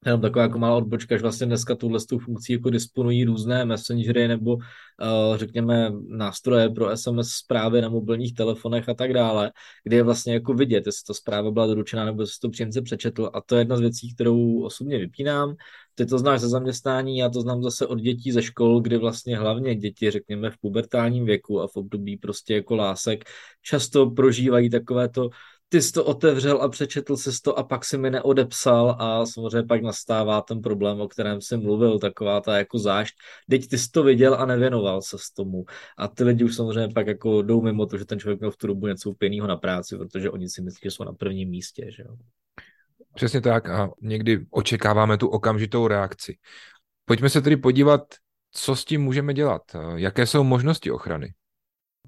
Jenom 0.05 0.21
taková 0.21 0.43
jako 0.43 0.59
malá 0.59 0.75
odbočka, 0.75 1.17
že 1.17 1.21
vlastně 1.21 1.47
dneska 1.47 1.75
tuhle 1.75 1.99
s 1.99 2.05
tou 2.05 2.19
funkcí 2.19 2.53
jako 2.53 2.69
disponují 2.69 3.25
různé 3.25 3.65
messengery 3.65 4.27
nebo 4.27 4.55
uh, 4.55 4.61
řekněme 5.35 5.91
nástroje 6.07 6.69
pro 6.69 6.97
SMS 6.97 7.29
zprávy 7.29 7.81
na 7.81 7.89
mobilních 7.89 8.33
telefonech 8.33 8.89
a 8.89 8.93
tak 8.93 9.13
dále, 9.13 9.51
kde 9.83 9.95
je 9.95 10.03
vlastně 10.03 10.33
jako 10.33 10.53
vidět, 10.53 10.85
jestli 10.85 11.03
ta 11.07 11.13
zpráva 11.13 11.51
byla 11.51 11.67
doručena 11.67 12.05
nebo 12.05 12.21
jestli 12.21 12.39
to 12.41 12.49
příjemce 12.49 12.81
přečetl 12.81 13.29
a 13.33 13.41
to 13.41 13.55
je 13.55 13.61
jedna 13.61 13.77
z 13.77 13.79
věcí, 13.79 14.13
kterou 14.13 14.63
osobně 14.63 14.97
vypínám. 14.97 15.55
Ty 15.95 16.05
to 16.05 16.19
znáš 16.19 16.41
ze 16.41 16.49
zaměstnání, 16.49 17.17
já 17.17 17.29
to 17.29 17.41
znám 17.41 17.63
zase 17.63 17.87
od 17.87 17.99
dětí 17.99 18.31
ze 18.31 18.41
škol, 18.41 18.81
kdy 18.81 18.97
vlastně 18.97 19.37
hlavně 19.37 19.75
děti, 19.75 20.11
řekněme 20.11 20.51
v 20.51 20.57
pubertálním 20.61 21.25
věku 21.25 21.61
a 21.61 21.67
v 21.67 21.75
období 21.75 22.17
prostě 22.17 22.55
jako 22.55 22.75
lásek, 22.75 23.23
často 23.61 24.09
prožívají 24.11 24.69
takové 24.69 25.09
to 25.09 25.29
ty 25.71 25.81
jsi 25.81 25.91
to 25.91 26.05
otevřel 26.05 26.61
a 26.61 26.69
přečetl 26.69 27.17
jsi 27.17 27.29
to 27.43 27.59
a 27.59 27.63
pak 27.63 27.85
si 27.85 27.97
mi 27.97 28.09
neodepsal 28.09 28.95
a 28.99 29.25
samozřejmě 29.25 29.63
pak 29.67 29.81
nastává 29.81 30.41
ten 30.41 30.61
problém, 30.61 31.01
o 31.01 31.07
kterém 31.07 31.41
jsem 31.41 31.61
mluvil, 31.61 31.99
taková 31.99 32.41
ta 32.41 32.57
jako 32.57 32.79
zášť. 32.79 33.15
Teď 33.49 33.67
ty 33.67 33.77
jsi 33.77 33.91
to 33.91 34.03
viděl 34.03 34.35
a 34.35 34.45
nevěnoval 34.45 35.01
se 35.01 35.17
s 35.19 35.33
tomu. 35.33 35.65
A 35.97 36.07
ty 36.07 36.23
lidi 36.23 36.43
už 36.43 36.55
samozřejmě 36.55 36.93
pak 36.93 37.07
jako 37.07 37.41
jdou 37.41 37.61
mimo 37.61 37.85
to, 37.85 37.97
že 37.97 38.05
ten 38.05 38.19
člověk 38.19 38.39
měl 38.39 38.51
v 38.51 38.57
tu 38.57 38.67
dobu 38.67 38.87
něco 38.87 39.09
úplně 39.09 39.41
na 39.41 39.57
práci, 39.57 39.97
protože 39.97 40.29
oni 40.29 40.49
si 40.49 40.61
myslí, 40.61 40.79
že 40.83 40.91
jsou 40.91 41.03
na 41.03 41.13
prvním 41.13 41.49
místě. 41.49 41.91
Že 41.91 42.03
jo? 42.03 42.15
Přesně 43.13 43.41
tak 43.41 43.69
a 43.69 43.89
někdy 44.01 44.45
očekáváme 44.49 45.17
tu 45.17 45.27
okamžitou 45.27 45.87
reakci. 45.87 46.37
Pojďme 47.05 47.29
se 47.29 47.41
tedy 47.41 47.57
podívat, 47.57 48.01
co 48.51 48.75
s 48.75 48.85
tím 48.85 49.01
můžeme 49.01 49.33
dělat. 49.33 49.61
Jaké 49.95 50.25
jsou 50.27 50.43
možnosti 50.43 50.91
ochrany? 50.91 51.33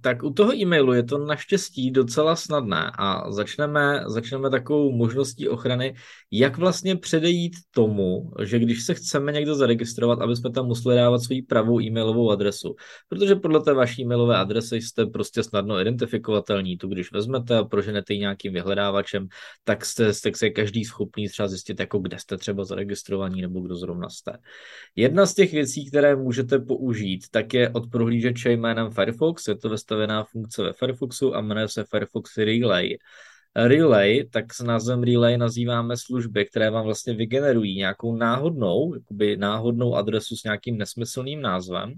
Tak 0.04 0.24
u 0.24 0.34
toho 0.34 0.56
e-mailu 0.56 0.94
je 0.94 1.04
to 1.04 1.18
naštěstí 1.18 1.92
docela 1.92 2.36
snadné 2.36 2.92
a 3.00 3.32
začneme, 3.32 4.04
začneme 4.08 4.50
takovou 4.50 4.92
možností 4.92 5.50
ochrany, 5.50 5.96
jak 6.32 6.58
vlastně 6.58 6.96
předejít 6.96 7.54
tomu, 7.72 8.32
že 8.44 8.60
když 8.60 8.84
se 8.84 8.94
chceme 8.94 9.32
někdo 9.32 9.56
zaregistrovat, 9.56 10.22
aby 10.22 10.36
jsme 10.36 10.52
tam 10.52 10.66
museli 10.66 10.96
dávat 10.96 11.20
svoji 11.20 11.42
pravou 11.42 11.82
e-mailovou 11.82 12.32
adresu. 12.32 12.76
Protože 13.10 13.36
podle 13.36 13.62
té 13.62 13.74
vaší 13.74 14.02
e-mailové 14.02 14.38
adresy 14.38 14.82
jste 14.82 15.06
prostě 15.06 15.44
snadno 15.44 15.80
identifikovatelní. 15.80 16.78
Tu 16.78 16.88
když 16.88 17.12
vezmete 17.12 17.58
a 17.58 17.64
proženete 17.64 18.14
ji 18.14 18.20
nějakým 18.20 18.54
vyhledávačem, 18.54 19.28
tak 19.64 19.86
jste, 19.86 20.12
tak 20.24 20.38
se 20.38 20.50
každý 20.50 20.86
schopný 20.86 21.30
třeba 21.30 21.48
zjistit, 21.48 21.80
jako 21.80 22.00
kde 22.00 22.20
jste 22.20 22.38
třeba 22.38 22.64
zaregistrovaní 22.64 23.42
nebo 23.42 23.60
kdo 23.60 23.76
zrovna 23.76 24.10
jste. 24.10 24.38
Jedna 24.96 25.26
z 25.26 25.34
těch 25.34 25.52
věcí, 25.52 25.90
které 25.90 26.16
můžete 26.16 26.60
použít, 26.60 27.24
tak 27.32 27.54
je 27.54 27.70
od 27.70 27.90
prohlížeče 27.92 28.52
jménem 28.52 28.92
Firefox, 28.92 29.48
je 29.48 29.56
to 29.56 29.70
ve 29.70 29.78
nastavená 29.94 30.24
funkce 30.24 30.64
ve 30.64 30.74
Firefoxu 30.74 31.36
a 31.36 31.42
jmenuje 31.42 31.68
se 31.68 31.84
Firefox 31.84 32.38
Relay. 32.38 32.98
Relay, 33.56 34.24
tak 34.32 34.54
s 34.54 34.64
názvem 34.64 35.04
Relay 35.04 35.38
nazýváme 35.38 35.98
služby, 35.98 36.46
které 36.46 36.70
vám 36.70 36.86
vlastně 36.86 37.14
vygenerují 37.14 37.78
nějakou 37.78 38.16
náhodnou, 38.16 38.94
jakoby 38.94 39.38
náhodnou 39.38 39.96
adresu 39.96 40.36
s 40.36 40.44
nějakým 40.44 40.78
nesmyslným 40.78 41.42
názvem 41.42 41.94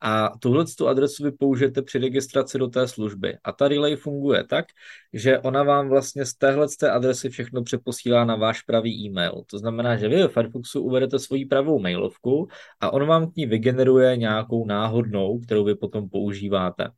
a 0.00 0.28
tuhle 0.38 0.64
tu 0.78 0.88
adresu 0.88 1.24
vy 1.24 1.32
použijete 1.32 1.82
při 1.82 1.98
registraci 1.98 2.58
do 2.58 2.68
té 2.68 2.88
služby. 2.88 3.38
A 3.44 3.52
ta 3.52 3.68
Relay 3.68 3.96
funguje 3.96 4.44
tak, 4.44 4.64
že 5.12 5.38
ona 5.38 5.62
vám 5.62 5.88
vlastně 5.88 6.26
z 6.26 6.34
téhle 6.34 6.68
z 6.68 6.76
té 6.76 6.90
adresy 6.90 7.28
všechno 7.28 7.62
přeposílá 7.62 8.24
na 8.24 8.36
váš 8.36 8.62
pravý 8.62 9.06
e-mail. 9.06 9.42
To 9.46 9.58
znamená, 9.58 9.96
že 9.96 10.08
vy 10.08 10.16
ve 10.16 10.28
Firefoxu 10.28 10.82
uvedete 10.82 11.18
svoji 11.18 11.46
pravou 11.46 11.78
mailovku 11.78 12.48
a 12.80 12.92
on 12.92 13.06
vám 13.06 13.30
k 13.30 13.36
ní 13.36 13.46
vygeneruje 13.46 14.16
nějakou 14.16 14.66
náhodnou, 14.66 15.38
kterou 15.38 15.64
vy 15.64 15.74
potom 15.74 16.08
používáte 16.08 16.90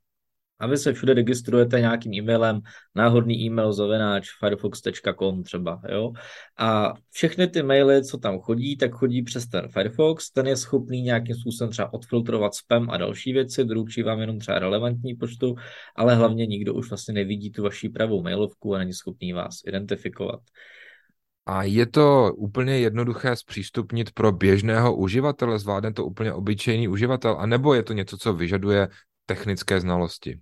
a 0.62 0.66
vy 0.66 0.76
se 0.76 0.92
všude 0.92 1.14
registrujete 1.14 1.80
nějakým 1.80 2.12
e-mailem, 2.14 2.60
náhodný 2.94 3.40
e-mail 3.40 3.72
zavenáč 3.72 4.28
firefox.com 4.38 5.42
třeba, 5.42 5.80
jo. 5.88 6.12
A 6.58 6.92
všechny 7.10 7.48
ty 7.48 7.62
maily, 7.62 8.04
co 8.04 8.18
tam 8.18 8.38
chodí, 8.38 8.76
tak 8.76 8.92
chodí 8.92 9.22
přes 9.22 9.46
ten 9.46 9.68
Firefox, 9.68 10.30
ten 10.30 10.46
je 10.46 10.56
schopný 10.56 11.02
nějakým 11.02 11.36
způsobem 11.36 11.70
třeba 11.70 11.92
odfiltrovat 11.92 12.54
spam 12.54 12.90
a 12.90 12.96
další 12.96 13.32
věci, 13.32 13.64
doručí 13.64 14.02
vám 14.02 14.20
jenom 14.20 14.38
třeba 14.38 14.58
relevantní 14.58 15.14
počtu, 15.14 15.54
ale 15.96 16.14
hlavně 16.14 16.46
nikdo 16.46 16.74
už 16.74 16.88
vlastně 16.90 17.14
nevidí 17.14 17.50
tu 17.50 17.62
vaši 17.62 17.88
pravou 17.88 18.22
mailovku 18.22 18.74
a 18.74 18.78
není 18.78 18.92
schopný 18.92 19.32
vás 19.32 19.60
identifikovat. 19.66 20.40
A 21.46 21.62
je 21.62 21.86
to 21.86 22.34
úplně 22.36 22.78
jednoduché 22.78 23.36
zpřístupnit 23.36 24.10
pro 24.10 24.32
běžného 24.32 24.96
uživatele, 24.96 25.58
zvládne 25.58 25.92
to 25.92 26.04
úplně 26.06 26.32
obyčejný 26.32 26.88
uživatel, 26.88 27.36
anebo 27.38 27.74
je 27.74 27.82
to 27.82 27.92
něco, 27.92 28.18
co 28.18 28.34
vyžaduje 28.34 28.88
technické 29.26 29.80
znalosti? 29.80 30.40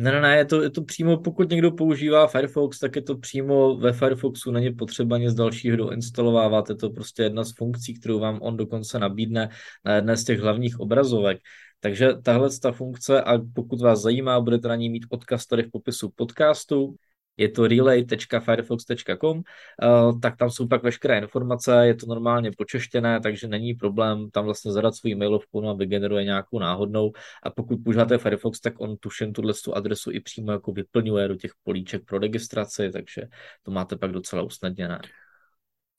Ne, 0.00 0.12
ne, 0.12 0.20
ne, 0.20 0.36
je 0.36 0.44
to, 0.44 0.62
je 0.62 0.70
to 0.70 0.82
přímo, 0.82 1.16
pokud 1.16 1.50
někdo 1.50 1.70
používá 1.70 2.26
Firefox, 2.26 2.78
tak 2.78 2.96
je 2.96 3.02
to 3.02 3.18
přímo 3.18 3.76
ve 3.76 3.92
Firefoxu, 3.92 4.50
není 4.50 4.74
potřeba 4.74 5.18
nic 5.18 5.34
dalšího 5.34 5.76
doinstalovávat, 5.76 6.68
je 6.68 6.76
to 6.76 6.90
prostě 6.90 7.22
jedna 7.22 7.44
z 7.44 7.52
funkcí, 7.52 7.94
kterou 7.94 8.18
vám 8.18 8.38
on 8.42 8.56
dokonce 8.56 8.98
nabídne 8.98 9.48
na 9.84 9.94
jedné 9.94 10.16
z 10.16 10.24
těch 10.24 10.40
hlavních 10.40 10.80
obrazovek. 10.80 11.38
Takže 11.80 12.14
tahle 12.22 12.48
ta 12.62 12.72
funkce, 12.72 13.22
a 13.22 13.38
pokud 13.54 13.80
vás 13.80 14.00
zajímá, 14.00 14.40
budete 14.40 14.68
na 14.68 14.76
ní 14.76 14.90
mít 14.90 15.04
odkaz 15.08 15.46
tady 15.46 15.62
v 15.62 15.70
popisu 15.70 16.10
podcastu, 16.14 16.94
je 17.40 17.48
to 17.48 17.66
relay.firefox.com, 17.66 19.42
eh, 19.82 20.18
tak 20.22 20.36
tam 20.36 20.50
jsou 20.50 20.68
pak 20.68 20.82
veškeré 20.82 21.18
informace, 21.18 21.86
je 21.86 21.94
to 21.94 22.06
normálně 22.06 22.50
počeštěné, 22.58 23.20
takže 23.20 23.48
není 23.48 23.74
problém 23.74 24.30
tam 24.30 24.44
vlastně 24.44 24.72
zadat 24.72 24.94
svůj 24.94 25.14
mailovku 25.14 25.60
no 25.60 25.70
a 25.70 25.74
vygeneruje 25.74 26.24
nějakou 26.24 26.58
náhodnou 26.58 27.12
a 27.42 27.50
pokud 27.50 27.76
používáte 27.84 28.18
Firefox, 28.18 28.60
tak 28.60 28.80
on 28.80 28.96
tuším 28.96 29.32
tuhle 29.32 29.52
tu 29.64 29.74
adresu 29.74 30.10
i 30.10 30.20
přímo 30.20 30.52
jako 30.52 30.72
vyplňuje 30.72 31.28
do 31.28 31.36
těch 31.36 31.52
políček 31.64 32.04
pro 32.04 32.18
registraci, 32.18 32.90
takže 32.92 33.22
to 33.62 33.70
máte 33.70 33.96
pak 33.96 34.12
docela 34.12 34.42
usnadněné. 34.42 35.00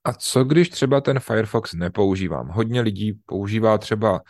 A 0.03 0.13
co 0.13 0.43
když 0.43 0.69
třeba 0.69 1.01
ten 1.01 1.19
Firefox 1.19 1.73
nepoužívám? 1.73 2.47
Hodně 2.47 2.81
lidí 2.81 3.13
používá 3.25 3.77
třeba 3.77 4.21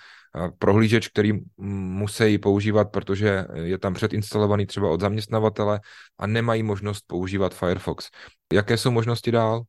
prohlížeč, 0.60 1.08
který 1.08 1.34
musí 1.58 2.38
používat, 2.38 2.92
protože 2.92 3.46
je 3.54 3.78
tam 3.78 3.94
předinstalovaný 3.94 4.66
třeba 4.66 4.90
od 4.90 5.02
zaměstnavatele 5.02 5.80
a 6.20 6.28
nemají 6.28 6.64
možnost 6.64 7.04
používat 7.08 7.56
Firefox. 7.56 8.10
Jaké 8.54 8.78
jsou 8.78 8.92
možnosti 8.92 9.32
dál? 9.32 9.62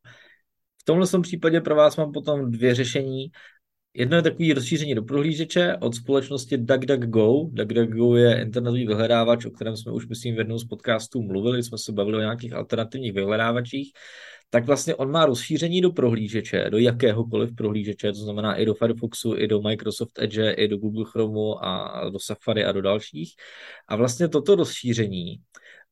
V 0.80 0.84
tomhle 0.84 1.06
případě 1.22 1.60
pro 1.60 1.74
vás 1.74 1.96
mám 1.96 2.12
potom 2.12 2.50
dvě 2.50 2.74
řešení. 2.74 3.26
Jedno 3.94 4.16
je 4.16 4.22
takový 4.22 4.52
rozšíření 4.52 4.94
do 4.94 5.02
prohlížeče 5.02 5.76
od 5.80 5.94
společnosti 5.94 6.56
DuckDuckGo. 6.58 7.44
DuckDuckGo 7.52 8.16
je 8.16 8.42
internetový 8.42 8.86
vyhledávač, 8.86 9.44
o 9.44 9.50
kterém 9.50 9.76
jsme 9.76 9.92
už, 9.92 10.08
myslím, 10.08 10.34
v 10.34 10.38
jednou 10.38 10.58
z 10.58 10.64
podcastů 10.64 11.22
mluvili, 11.22 11.62
jsme 11.62 11.78
se 11.78 11.92
bavili 11.92 12.16
o 12.16 12.20
nějakých 12.20 12.52
alternativních 12.52 13.12
vyhledávačích 13.12 13.92
tak 14.54 14.66
vlastně 14.66 14.94
on 14.94 15.10
má 15.10 15.26
rozšíření 15.26 15.80
do 15.80 15.90
prohlížeče, 15.90 16.70
do 16.70 16.78
jakéhokoliv 16.78 17.54
prohlížeče, 17.56 18.12
to 18.12 18.18
znamená 18.18 18.54
i 18.54 18.66
do 18.66 18.74
Firefoxu, 18.74 19.34
i 19.36 19.48
do 19.48 19.62
Microsoft 19.62 20.18
Edge, 20.18 20.52
i 20.52 20.68
do 20.68 20.76
Google 20.76 21.04
Chromeu 21.04 21.54
a 21.62 22.02
do 22.10 22.18
Safari 22.18 22.64
a 22.64 22.72
do 22.72 22.82
dalších. 22.82 23.34
A 23.88 23.96
vlastně 23.96 24.28
toto 24.28 24.54
rozšíření 24.54 25.40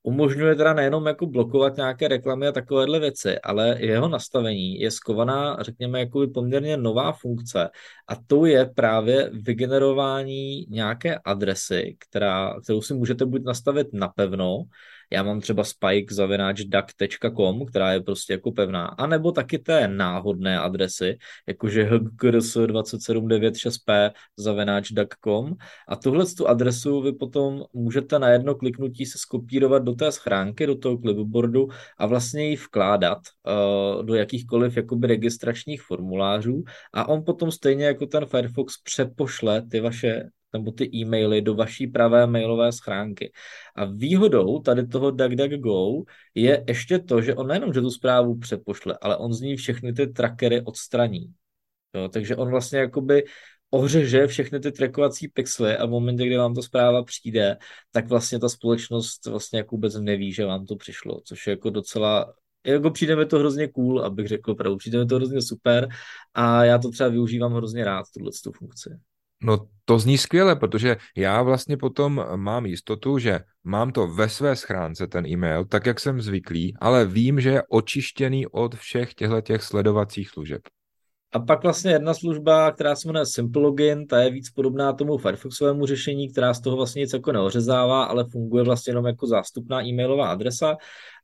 umožňuje 0.02 0.54
teda 0.54 0.72
nejenom 0.72 1.06
jako 1.06 1.26
blokovat 1.26 1.76
nějaké 1.76 2.08
reklamy 2.08 2.46
a 2.46 2.52
takovéhle 2.52 3.00
věci, 3.00 3.38
ale 3.38 3.76
jeho 3.78 4.08
nastavení 4.08 4.80
je 4.80 4.90
skovaná, 4.90 5.56
řekněme, 5.60 6.00
jako 6.00 6.26
poměrně 6.34 6.76
nová 6.76 7.12
funkce 7.12 7.68
a 8.08 8.16
to 8.26 8.46
je 8.46 8.70
právě 8.74 9.30
vygenerování 9.32 10.66
nějaké 10.68 11.18
adresy, 11.24 11.96
která, 11.98 12.60
kterou 12.62 12.82
si 12.82 12.94
můžete 12.94 13.26
buď 13.26 13.42
nastavit 13.44 13.86
napevno, 13.92 14.64
já 15.12 15.22
mám 15.22 15.40
třeba 15.40 15.64
spike 15.64 16.14
zavináč 16.14 16.60
duck.com, 16.60 17.66
která 17.66 17.92
je 17.92 18.00
prostě 18.00 18.32
jako 18.32 18.52
pevná, 18.52 18.86
anebo 18.86 19.32
taky 19.32 19.58
té 19.58 19.88
náhodné 19.88 20.58
adresy, 20.58 21.18
jakože 21.48 21.84
hgrs27996p 21.84 24.10
zavináč 24.36 24.92
duck.com 24.92 25.54
a 25.88 25.96
tuhle 25.96 26.26
tu 26.26 26.48
adresu 26.48 27.02
vy 27.02 27.12
potom 27.12 27.62
můžete 27.72 28.18
na 28.18 28.28
jedno 28.28 28.54
kliknutí 28.54 29.06
se 29.06 29.18
skopírovat 29.18 29.82
do 29.82 29.94
té 29.94 30.12
schránky, 30.12 30.66
do 30.66 30.74
toho 30.74 30.98
clipboardu 30.98 31.68
a 31.98 32.06
vlastně 32.06 32.48
ji 32.48 32.56
vkládat 32.56 33.18
uh, 33.18 34.04
do 34.04 34.14
jakýchkoliv 34.14 34.76
jakoby 34.76 35.06
registračních 35.06 35.82
formulářů. 35.82 36.64
A 36.94 37.08
on 37.08 37.24
potom 37.24 37.50
stejně 37.50 37.84
jako 37.84 38.06
ten 38.06 38.26
Firefox 38.26 38.82
přepošle 38.82 39.62
ty 39.62 39.80
vaše 39.80 40.22
nebo 40.52 40.72
ty 40.72 40.90
e-maily 40.94 41.42
do 41.42 41.54
vaší 41.54 41.86
pravé 41.86 42.26
mailové 42.26 42.72
schránky. 42.72 43.32
A 43.76 43.84
výhodou 43.84 44.58
tady 44.58 44.86
toho 44.86 45.10
DuckDuckGo 45.10 46.02
je 46.34 46.64
ještě 46.68 46.98
to, 46.98 47.22
že 47.22 47.34
on 47.34 47.46
nejenom, 47.46 47.72
že 47.72 47.80
tu 47.80 47.90
zprávu 47.90 48.38
přepošle, 48.38 48.98
ale 49.02 49.16
on 49.16 49.32
z 49.32 49.40
ní 49.40 49.56
všechny 49.56 49.92
ty 49.92 50.06
trackery 50.06 50.62
odstraní. 50.62 51.32
Jo, 51.94 52.08
takže 52.08 52.36
on 52.36 52.50
vlastně 52.50 52.78
jakoby 52.78 53.24
ohřeže 53.70 54.26
všechny 54.26 54.60
ty 54.60 54.72
trackovací 54.72 55.28
pixely 55.28 55.76
a 55.76 55.86
v 55.86 55.90
momentě, 55.90 56.26
kdy 56.26 56.36
vám 56.36 56.54
ta 56.54 56.62
zpráva 56.62 57.04
přijde, 57.04 57.56
tak 57.90 58.08
vlastně 58.08 58.38
ta 58.38 58.48
společnost 58.48 59.26
vlastně 59.26 59.58
jako 59.58 59.76
vůbec 59.76 59.94
neví, 59.94 60.32
že 60.32 60.44
vám 60.44 60.66
to 60.66 60.76
přišlo, 60.76 61.20
což 61.24 61.46
je 61.46 61.50
jako 61.50 61.70
docela 61.70 62.34
jako 62.66 62.90
přijde 62.90 63.16
mi 63.16 63.26
to 63.26 63.38
hrozně 63.38 63.68
cool, 63.68 64.04
abych 64.04 64.28
řekl 64.28 64.54
pravdu, 64.54 64.76
přijde 64.76 64.98
mi 64.98 65.06
to 65.06 65.16
hrozně 65.16 65.42
super 65.42 65.88
a 66.34 66.64
já 66.64 66.78
to 66.78 66.90
třeba 66.90 67.08
využívám 67.08 67.52
hrozně 67.52 67.84
rád, 67.84 68.04
tuhle 68.14 68.30
tu 68.44 68.52
funkci. 68.52 68.90
No 69.42 69.66
to 69.84 69.98
zní 69.98 70.18
skvěle, 70.18 70.56
protože 70.56 70.96
já 71.16 71.42
vlastně 71.42 71.76
potom 71.76 72.24
mám 72.36 72.66
jistotu, 72.66 73.18
že 73.18 73.40
mám 73.64 73.92
to 73.92 74.06
ve 74.06 74.28
své 74.28 74.56
schránce, 74.56 75.06
ten 75.06 75.26
e-mail, 75.26 75.64
tak 75.64 75.86
jak 75.86 76.00
jsem 76.00 76.20
zvyklý, 76.20 76.74
ale 76.80 77.06
vím, 77.06 77.40
že 77.40 77.50
je 77.50 77.62
očištěný 77.68 78.46
od 78.46 78.74
všech 78.74 79.14
těchto 79.14 79.40
těch 79.40 79.62
sledovacích 79.62 80.28
služeb. 80.30 80.60
A 81.32 81.38
pak 81.38 81.62
vlastně 81.62 81.90
jedna 81.90 82.14
služba, 82.14 82.72
která 82.72 82.96
se 82.96 83.08
jmenuje 83.08 83.26
Simple 83.26 83.62
Login, 83.62 84.06
ta 84.06 84.22
je 84.22 84.30
víc 84.30 84.50
podobná 84.50 84.92
tomu 84.92 85.18
Firefoxovému 85.18 85.86
řešení, 85.86 86.32
která 86.32 86.54
z 86.54 86.60
toho 86.60 86.76
vlastně 86.76 87.00
nic 87.00 87.12
jako 87.12 87.32
neořezává, 87.32 88.04
ale 88.04 88.24
funguje 88.32 88.64
vlastně 88.64 88.90
jenom 88.90 89.06
jako 89.06 89.26
zástupná 89.26 89.82
e-mailová 89.82 90.28
adresa 90.28 90.76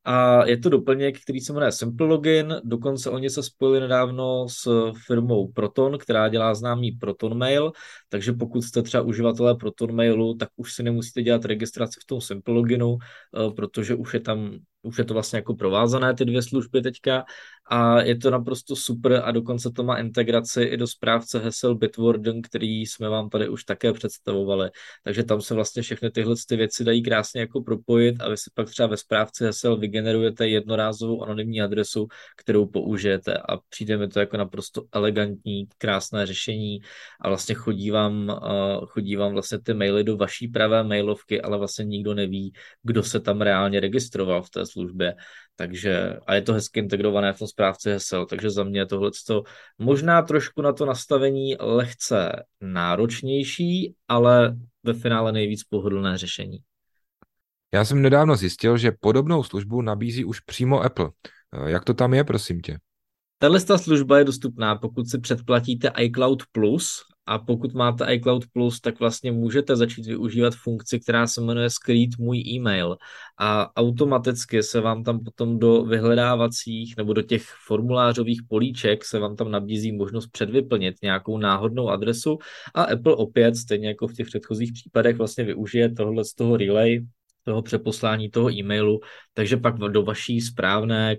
a 0.09 0.47
je 0.47 0.57
to 0.57 0.69
doplněk, 0.69 1.23
který 1.23 1.41
se 1.41 1.53
jmenuje 1.53 1.73
Simple 1.73 2.07
Login, 2.07 2.57
dokonce 2.65 3.11
oni 3.11 3.31
se 3.31 3.43
spojili 3.43 3.81
nedávno 3.81 4.49
s 4.49 4.93
firmou 5.07 5.53
Proton, 5.53 5.99
která 5.99 6.29
dělá 6.29 6.55
známý 6.55 6.93
Proton 6.93 7.39
Mail, 7.39 7.73
takže 8.09 8.33
pokud 8.33 8.63
jste 8.63 8.83
třeba 8.83 9.03
uživatelé 9.03 9.55
Proton 9.55 9.95
Mailu, 9.95 10.35
tak 10.35 10.49
už 10.57 10.73
si 10.75 10.83
nemusíte 10.83 11.23
dělat 11.23 11.45
registraci 11.45 12.01
v 12.03 12.07
tom 12.07 12.21
Simple 12.21 12.55
Loginu, 12.55 12.99
eh, 13.01 13.51
protože 13.51 13.95
už 13.95 14.15
je 14.15 14.21
tam 14.21 14.59
už 14.87 14.99
je 14.99 15.05
to 15.05 15.15
vlastně 15.15 15.37
jako 15.37 15.55
provázané 15.55 16.15
ty 16.15 16.25
dvě 16.25 16.43
služby 16.43 16.83
teďka. 16.83 17.25
A 17.71 18.01
je 18.01 18.17
to 18.17 18.31
naprosto 18.31 18.77
super 18.77 19.23
a 19.25 19.31
dokonce 19.31 19.71
to 19.71 19.85
má 19.85 19.99
integraci 19.99 20.63
i 20.63 20.77
do 20.77 20.87
správce 20.87 21.39
hesel 21.39 21.75
Bitwarden, 21.75 22.43
který 22.43 22.87
jsme 22.87 23.09
vám 23.09 23.29
tady 23.29 23.49
už 23.49 23.65
také 23.65 23.93
představovali. 23.93 24.71
Takže 25.05 25.25
tam 25.25 25.41
se 25.41 25.55
vlastně 25.55 25.83
všechny 25.83 26.11
tyhle 26.11 26.35
ty 26.49 26.57
věci 26.57 26.85
dají 26.85 27.03
krásně 27.03 27.41
jako 27.41 27.61
propojit 27.61 28.21
a 28.21 28.29
vy 28.29 28.37
si 28.37 28.51
pak 28.55 28.71
třeba 28.71 28.89
ve 28.89 28.97
správci 28.97 29.45
hesel 29.45 29.77
vygenerujete 29.97 30.49
jednorázovou 30.49 31.23
anonymní 31.23 31.63
adresu, 31.63 32.09
kterou 32.37 32.67
použijete 32.67 33.39
a 33.39 33.57
přijde 33.69 33.97
mi 33.97 34.09
to 34.09 34.21
jako 34.21 34.37
naprosto 34.37 34.83
elegantní, 34.93 35.67
krásné 35.79 36.27
řešení 36.27 36.81
a 37.21 37.29
vlastně 37.29 37.55
chodí 37.55 37.91
vám, 37.91 38.41
chodí 38.87 39.17
vám 39.17 39.33
vlastně 39.33 39.59
ty 39.59 39.75
maily 39.75 40.05
do 40.05 40.17
vaší 40.17 40.49
pravé 40.49 40.85
mailovky, 40.85 41.43
ale 41.43 41.59
vlastně 41.59 41.85
nikdo 41.85 42.15
neví, 42.15 42.53
kdo 42.83 43.03
se 43.03 43.21
tam 43.21 43.41
reálně 43.41 43.81
registroval 43.81 44.43
v 44.43 44.51
té 44.51 44.67
službě. 44.67 45.15
Takže, 45.57 46.17
a 46.27 46.35
je 46.35 46.43
to 46.43 46.53
hezky 46.53 46.81
integrované 46.81 47.33
v 47.33 47.39
tom 47.39 47.49
správci 47.49 47.91
hesel, 47.91 48.27
takže 48.27 48.51
za 48.51 48.65
mě 48.65 48.87
tohle 48.87 49.11
možná 49.79 50.23
trošku 50.23 50.63
na 50.63 50.73
to 50.73 50.87
nastavení 50.87 51.57
lehce 51.61 52.45
náročnější, 52.61 53.95
ale 54.09 54.57
ve 54.83 54.95
finále 54.95 55.33
nejvíc 55.33 55.65
pohodlné 55.65 56.19
řešení. 56.19 56.59
Já 57.75 57.85
jsem 57.85 58.03
nedávno 58.03 58.37
zjistil, 58.37 58.79
že 58.79 58.93
podobnou 59.01 59.43
službu 59.43 59.83
nabízí 59.83 60.25
už 60.25 60.41
přímo 60.41 60.81
Apple. 60.81 61.11
Jak 61.67 61.85
to 61.85 61.95
tam 61.95 62.15
je, 62.15 62.25
prosím 62.25 62.61
tě? 62.61 62.79
Tahle 63.39 63.61
služba 63.61 64.19
je 64.19 64.25
dostupná, 64.25 64.77
pokud 64.77 65.09
si 65.09 65.19
předplatíte 65.19 65.93
iCloud 65.99 66.43
Plus 66.53 67.03
a 67.27 67.39
pokud 67.39 67.75
máte 67.75 68.15
iCloud 68.15 68.45
Plus, 68.53 68.81
tak 68.81 69.01
vlastně 69.01 69.33
můžete 69.33 69.77
začít 69.77 70.07
využívat 70.07 70.55
funkci, 70.55 71.01
která 71.01 71.27
se 71.27 71.41
jmenuje 71.41 71.71
skrýt 71.71 72.19
můj 72.19 72.39
e-mail 72.39 72.97
a 73.39 73.77
automaticky 73.77 74.63
se 74.63 74.81
vám 74.81 75.05
tam 75.05 75.25
potom 75.25 75.59
do 75.59 75.85
vyhledávacích 75.85 76.95
nebo 76.97 77.13
do 77.13 77.23
těch 77.23 77.43
formulářových 77.67 78.43
políček 78.49 79.05
se 79.05 79.19
vám 79.19 79.37
tam 79.37 79.51
nabízí 79.51 79.93
možnost 79.93 80.27
předvyplnit 80.27 80.95
nějakou 81.03 81.39
náhodnou 81.39 81.89
adresu 81.89 82.39
a 82.75 82.83
Apple 82.83 83.17
opět, 83.17 83.57
stejně 83.57 83.89
jako 83.89 84.09
v 84.09 84.15
těch 84.15 84.27
předchozích 84.27 84.73
případech, 84.73 85.17
vlastně 85.17 85.45
využije 85.45 85.95
tohle 85.95 86.25
z 86.25 86.35
toho 86.35 86.57
relay, 86.57 87.01
toho 87.47 87.63
přeposlání 87.63 88.31
toho 88.31 88.51
e-mailu, 88.51 89.01
takže 89.35 89.57
pak 89.57 89.79
do 89.79 90.03
vaší 90.03 90.41
správné 90.41 91.17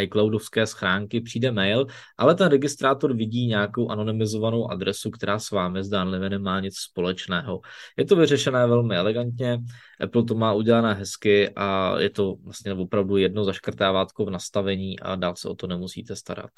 iCloudovské 0.00 0.66
schránky 0.66 1.20
přijde 1.20 1.52
mail, 1.52 1.86
ale 2.18 2.34
ten 2.34 2.48
registrátor 2.48 3.16
vidí 3.16 3.46
nějakou 3.46 3.88
anonymizovanou 3.88 4.70
adresu, 4.70 5.10
která 5.10 5.38
s 5.38 5.50
vámi 5.50 5.84
zdánlivě 5.84 6.30
nemá 6.30 6.60
nic 6.60 6.76
společného. 6.78 7.60
Je 7.96 8.04
to 8.04 8.16
vyřešené 8.16 8.66
velmi 8.66 8.96
elegantně, 8.96 9.58
Apple 10.00 10.24
to 10.24 10.34
má 10.34 10.52
udělané 10.52 10.94
hezky 10.94 11.50
a 11.56 11.98
je 11.98 12.10
to 12.10 12.34
vlastně 12.44 12.74
opravdu 12.74 13.16
jedno 13.16 13.44
zaškrtávátko 13.44 14.24
v 14.24 14.30
nastavení 14.30 15.00
a 15.00 15.16
dál 15.16 15.36
se 15.36 15.48
o 15.48 15.54
to 15.54 15.66
nemusíte 15.66 16.16
starat. 16.16 16.50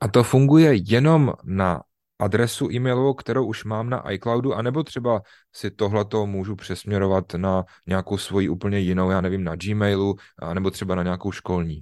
A 0.00 0.08
to 0.08 0.22
funguje 0.22 0.74
jenom 0.74 1.32
na 1.44 1.82
adresu 2.18 2.72
e-mailovou, 2.72 3.14
kterou 3.14 3.46
už 3.46 3.64
mám 3.64 3.90
na 3.90 4.10
iCloudu, 4.10 4.54
anebo 4.54 4.82
třeba 4.82 5.22
si 5.54 5.70
tohleto 5.70 6.26
můžu 6.26 6.56
přesměrovat 6.56 7.34
na 7.34 7.64
nějakou 7.86 8.18
svoji 8.18 8.48
úplně 8.48 8.78
jinou, 8.78 9.10
já 9.10 9.20
nevím, 9.20 9.44
na 9.44 9.56
Gmailu, 9.56 10.14
nebo 10.54 10.70
třeba 10.70 10.94
na 10.94 11.02
nějakou 11.02 11.32
školní. 11.32 11.80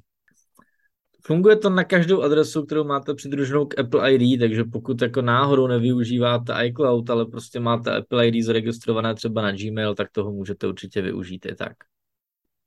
Funguje 1.27 1.57
to 1.57 1.71
na 1.71 1.85
každou 1.85 2.23
adresu, 2.23 2.65
kterou 2.67 2.85
máte 2.85 3.15
přidruženou 3.15 3.67
k 3.67 3.79
Apple 3.79 4.15
ID, 4.15 4.41
takže 4.41 4.65
pokud 4.65 5.03
jako 5.03 5.23
náhodou 5.23 5.67
nevyužíváte 5.67 6.67
iCloud, 6.67 7.11
ale 7.11 7.27
prostě 7.27 7.61
máte 7.61 7.97
Apple 7.97 8.29
ID 8.29 8.45
zaregistrované 8.45 9.15
třeba 9.15 9.43
na 9.43 9.53
Gmail, 9.53 9.95
tak 9.95 10.11
toho 10.13 10.33
můžete 10.33 10.67
určitě 10.67 11.03
využít 11.03 11.47
i 11.47 11.55
tak. 11.55 11.73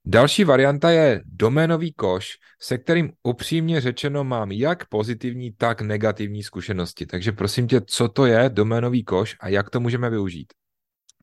Další 0.10 0.44
varianta 0.44 0.92
je 0.92 1.22
doménový 1.26 1.94
koš, 1.94 2.38
se 2.62 2.78
kterým 2.78 3.12
upřímně 3.24 3.82
řečeno 3.82 4.24
mám 4.24 4.52
jak 4.52 4.88
pozitivní, 4.88 5.52
tak 5.52 5.82
negativní 5.82 6.44
zkušenosti. 6.44 7.06
Takže 7.06 7.32
prosím 7.32 7.68
tě, 7.68 7.82
co 7.86 8.10
to 8.10 8.26
je 8.26 8.50
doménový 8.50 9.04
koš 9.04 9.36
a 9.40 9.50
jak 9.50 9.70
to 9.70 9.80
můžeme 9.80 10.10
využít? 10.10 10.54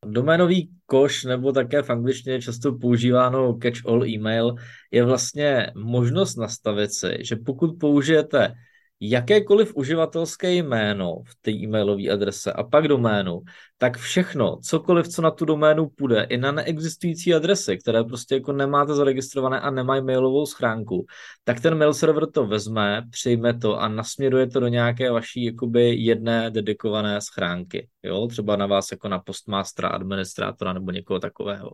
Doménový 0.07 0.71
koš, 0.87 1.25
nebo 1.25 1.53
také 1.53 1.83
v 1.83 1.91
angličtině 1.91 2.41
často 2.41 2.73
používáno 2.73 3.53
catch-all 3.53 4.15
email, 4.15 4.55
je 4.91 5.05
vlastně 5.05 5.67
možnost 5.77 6.37
nastavit 6.37 6.93
si, 6.93 7.17
že 7.21 7.37
pokud 7.37 7.79
použijete 7.81 8.55
jakékoliv 9.01 9.73
uživatelské 9.77 10.55
jméno 10.55 11.17
v 11.27 11.37
té 11.43 11.51
e-mailové 11.51 12.09
adrese 12.09 12.53
a 12.53 12.63
pak 12.63 12.89
doménu, 12.89 13.41
tak 13.79 13.99
všechno, 13.99 14.59
cokoliv, 14.63 15.09
co 15.09 15.23
na 15.23 15.31
tu 15.31 15.45
doménu 15.45 15.89
půjde, 15.89 16.23
i 16.23 16.37
na 16.37 16.53
neexistující 16.53 17.35
adresy, 17.35 17.79
které 17.79 18.05
prostě 18.05 18.35
jako 18.35 18.53
nemáte 18.53 18.95
zaregistrované 18.95 19.61
a 19.61 19.71
nemají 19.71 20.05
mailovou 20.05 20.47
schránku, 20.47 21.07
tak 21.45 21.61
ten 21.61 21.79
mail 21.79 21.95
server 21.95 22.31
to 22.31 22.47
vezme, 22.47 23.03
přijme 23.11 23.59
to 23.59 23.81
a 23.81 23.89
nasměruje 23.89 24.47
to 24.47 24.61
do 24.61 24.69
nějaké 24.69 25.11
vaší 25.11 25.45
jakoby 25.45 25.95
jedné 25.95 26.51
dedikované 26.51 27.21
schránky. 27.21 27.89
Jo? 28.03 28.27
Třeba 28.27 28.57
na 28.57 28.67
vás 28.67 28.91
jako 28.91 29.09
na 29.09 29.19
postmastera, 29.19 29.89
administrátora 29.89 30.73
nebo 30.73 30.91
někoho 30.91 31.21
takového. 31.21 31.71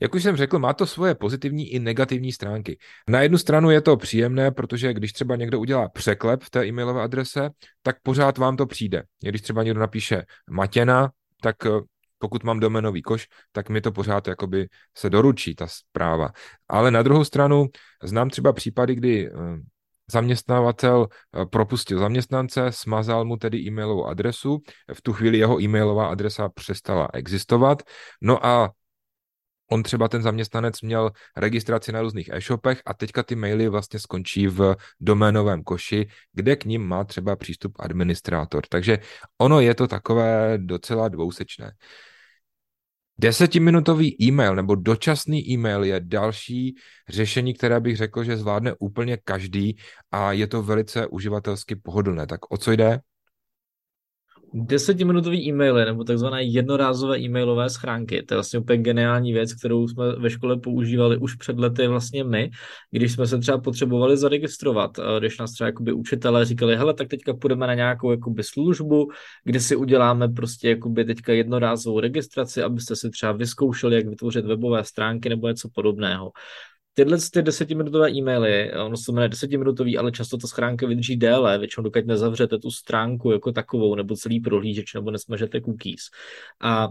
Jak 0.00 0.14
už 0.14 0.22
jsem 0.22 0.36
řekl, 0.36 0.58
má 0.58 0.72
to 0.72 0.86
svoje 0.86 1.14
pozitivní 1.14 1.72
i 1.72 1.78
negativní 1.78 2.32
stránky. 2.32 2.78
Na 3.08 3.20
jednu 3.20 3.38
stranu 3.38 3.70
je 3.70 3.80
to 3.80 3.96
příjemné, 3.96 4.50
protože 4.50 4.94
když 4.94 5.12
třeba 5.12 5.36
někdo 5.36 5.60
udělá 5.60 5.88
překlep 5.88 6.42
v 6.42 6.50
té 6.50 6.66
e-mailové 6.66 7.02
adrese, 7.02 7.50
tak 7.82 7.96
pořád 8.02 8.38
vám 8.38 8.56
to 8.56 8.66
přijde. 8.66 9.02
Když 9.22 9.42
třeba 9.42 9.62
někdo 9.62 9.80
napíše 9.80 10.22
Matěna, 10.50 11.10
tak 11.42 11.66
eh, 11.66 11.70
pokud 12.18 12.44
mám 12.44 12.60
domenový 12.60 13.02
koš, 13.02 13.28
tak 13.52 13.68
mi 13.68 13.80
to 13.80 13.92
pořád 13.92 14.28
jakoby 14.28 14.68
se 14.96 15.10
doručí 15.10 15.54
ta 15.54 15.66
zpráva. 15.66 16.28
Ale 16.68 16.90
na 16.90 17.02
druhou 17.02 17.24
stranu 17.24 17.66
znám 18.02 18.30
třeba 18.30 18.52
případy, 18.52 18.94
kdy 18.94 19.26
eh, 19.26 19.32
zaměstnavatel 20.12 21.06
eh, 21.10 21.46
propustil 21.46 21.98
zaměstnance, 21.98 22.66
smazal 22.70 23.24
mu 23.24 23.36
tedy 23.36 23.58
e-mailovou 23.58 24.06
adresu, 24.06 24.58
v 24.94 25.02
tu 25.02 25.12
chvíli 25.12 25.38
jeho 25.38 25.60
e-mailová 25.60 26.06
adresa 26.06 26.48
přestala 26.48 27.08
existovat, 27.12 27.82
no 28.22 28.46
a 28.46 28.70
on 29.70 29.82
třeba 29.82 30.08
ten 30.08 30.22
zaměstnanec 30.22 30.82
měl 30.82 31.10
registraci 31.36 31.92
na 31.92 32.02
různých 32.02 32.28
e-shopech 32.32 32.82
a 32.86 32.94
teďka 32.94 33.22
ty 33.22 33.34
maily 33.34 33.68
vlastně 33.68 33.98
skončí 33.98 34.46
v 34.46 34.76
doménovém 35.00 35.62
koši, 35.62 36.08
kde 36.32 36.56
k 36.56 36.64
ním 36.64 36.86
má 36.86 37.04
třeba 37.04 37.36
přístup 37.36 37.72
administrátor. 37.78 38.64
Takže 38.68 38.98
ono 39.38 39.60
je 39.60 39.74
to 39.74 39.88
takové 39.88 40.58
docela 40.58 41.08
dvousečné. 41.08 41.72
Desetiminutový 43.18 44.22
e-mail 44.22 44.56
nebo 44.56 44.74
dočasný 44.74 45.50
e-mail 45.50 45.84
je 45.84 46.00
další 46.00 46.74
řešení, 47.08 47.54
které 47.54 47.80
bych 47.80 47.96
řekl, 47.96 48.24
že 48.24 48.36
zvládne 48.36 48.74
úplně 48.78 49.16
každý 49.16 49.76
a 50.10 50.32
je 50.32 50.46
to 50.46 50.62
velice 50.62 51.06
uživatelsky 51.06 51.76
pohodlné. 51.76 52.26
Tak 52.26 52.52
o 52.52 52.56
co 52.56 52.72
jde? 52.72 53.00
Desetiminutový 54.58 55.48
e-maily 55.48 55.84
nebo 55.84 56.04
takzvané 56.04 56.42
jednorázové 56.42 57.18
e-mailové 57.20 57.70
schránky. 57.70 58.22
To 58.22 58.34
je 58.34 58.36
vlastně 58.36 58.58
úplně 58.58 58.78
geniální 58.78 59.32
věc, 59.32 59.54
kterou 59.54 59.88
jsme 59.88 60.12
ve 60.16 60.30
škole 60.30 60.56
používali 60.56 61.16
už 61.16 61.34
před 61.34 61.58
lety 61.58 61.86
vlastně 61.86 62.24
my, 62.24 62.50
když 62.90 63.12
jsme 63.12 63.26
se 63.26 63.38
třeba 63.38 63.58
potřebovali 63.58 64.16
zaregistrovat, 64.16 64.90
když 65.18 65.38
nás 65.38 65.52
třeba 65.52 65.66
jakoby 65.66 65.92
učitelé 65.92 66.44
říkali, 66.44 66.76
hele, 66.76 66.94
tak 66.94 67.08
teďka 67.08 67.34
půjdeme 67.34 67.66
na 67.66 67.74
nějakou 67.74 68.10
jakoby 68.10 68.42
službu, 68.42 69.10
kde 69.44 69.60
si 69.60 69.76
uděláme 69.76 70.28
prostě 70.28 70.68
jakoby 70.68 71.04
teďka 71.04 71.32
jednorázovou 71.32 72.00
registraci, 72.00 72.62
abyste 72.62 72.96
si 72.96 73.10
třeba 73.10 73.32
vyzkoušeli, 73.32 73.96
jak 73.96 74.06
vytvořit 74.06 74.44
webové 74.44 74.84
stránky 74.84 75.28
nebo 75.28 75.48
něco 75.48 75.68
podobného 75.74 76.32
tyhle 76.98 77.18
ty 77.32 77.42
desetiminutové 77.42 78.10
e-maily, 78.10 78.72
ono 78.72 78.96
se 78.96 79.12
jmenuje 79.12 79.28
desetiminutový, 79.28 79.98
ale 79.98 80.12
často 80.12 80.38
ta 80.38 80.46
schránka 80.46 80.86
vydrží 80.86 81.16
déle, 81.16 81.58
většinou 81.58 81.84
dokud 81.84 82.06
nezavřete 82.06 82.58
tu 82.58 82.70
stránku 82.70 83.30
jako 83.30 83.52
takovou, 83.52 83.94
nebo 83.94 84.16
celý 84.16 84.40
prohlížeč, 84.40 84.94
nebo 84.94 85.10
nesmažete 85.10 85.60
cookies. 85.60 86.02
A 86.60 86.88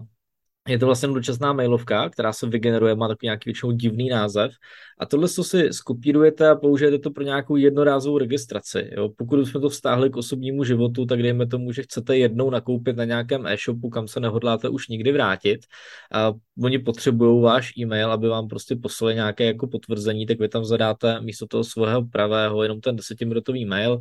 je 0.68 0.80
to 0.80 0.86
vlastně 0.86 1.08
dočasná 1.08 1.54
mailovka, 1.54 2.10
která 2.10 2.34
se 2.34 2.48
vygeneruje, 2.48 2.96
má 2.96 3.08
takový 3.08 3.28
nějaký 3.28 3.42
většinou 3.46 3.72
divný 3.72 4.10
název. 4.10 4.52
A 5.00 5.06
tohle 5.06 5.30
to 5.30 5.44
si 5.44 5.74
skopírujete 5.74 6.50
a 6.50 6.56
použijete 6.56 7.00
to 7.00 7.12
pro 7.12 7.24
nějakou 7.24 7.56
jednorázovou 7.56 8.18
registraci. 8.18 8.90
Jo? 8.98 9.10
Pokud 9.18 9.40
jsme 9.40 9.60
to 9.60 9.70
vztáhli 9.70 10.10
k 10.10 10.18
osobnímu 10.18 10.64
životu, 10.64 11.06
tak 11.06 11.22
dejme 11.22 11.48
tomu, 11.48 11.72
že 11.72 11.84
chcete 11.84 12.18
jednou 12.18 12.50
nakoupit 12.50 12.98
na 12.98 13.06
nějakém 13.06 13.48
e-shopu, 13.48 13.90
kam 13.90 14.08
se 14.08 14.20
nehodláte 14.20 14.70
už 14.70 14.88
nikdy 14.88 15.12
vrátit. 15.12 15.66
A 16.12 16.34
oni 16.64 16.80
potřebují 16.80 17.42
váš 17.42 17.78
e-mail, 17.78 18.12
aby 18.12 18.28
vám 18.28 18.48
prostě 18.48 18.76
poslali 18.76 19.16
nějaké 19.16 19.46
jako 19.46 19.68
potvrzení, 19.68 20.26
tak 20.26 20.40
vy 20.40 20.50
tam 20.50 20.66
zadáte 20.66 21.22
místo 21.22 21.48
toho 21.48 21.64
svého 21.64 22.06
pravého 22.08 22.64
jenom 22.64 22.82
ten 22.82 22.96
desetiminutový 22.96 23.66
mail 23.66 24.00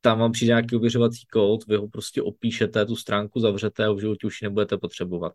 tam 0.00 0.18
vám 0.18 0.32
přijde 0.32 0.50
nějaký 0.50 0.76
ověřovací 0.76 1.26
kód, 1.32 1.66
vy 1.66 1.76
ho 1.76 1.88
prostě 1.88 2.22
opíšete, 2.22 2.86
tu 2.86 2.96
stránku 2.96 3.40
zavřete 3.40 3.84
a 3.84 3.92
v 3.92 4.00
životě 4.00 4.26
už 4.26 4.42
ji 4.42 4.46
nebudete 4.46 4.78
potřebovat. 4.78 5.32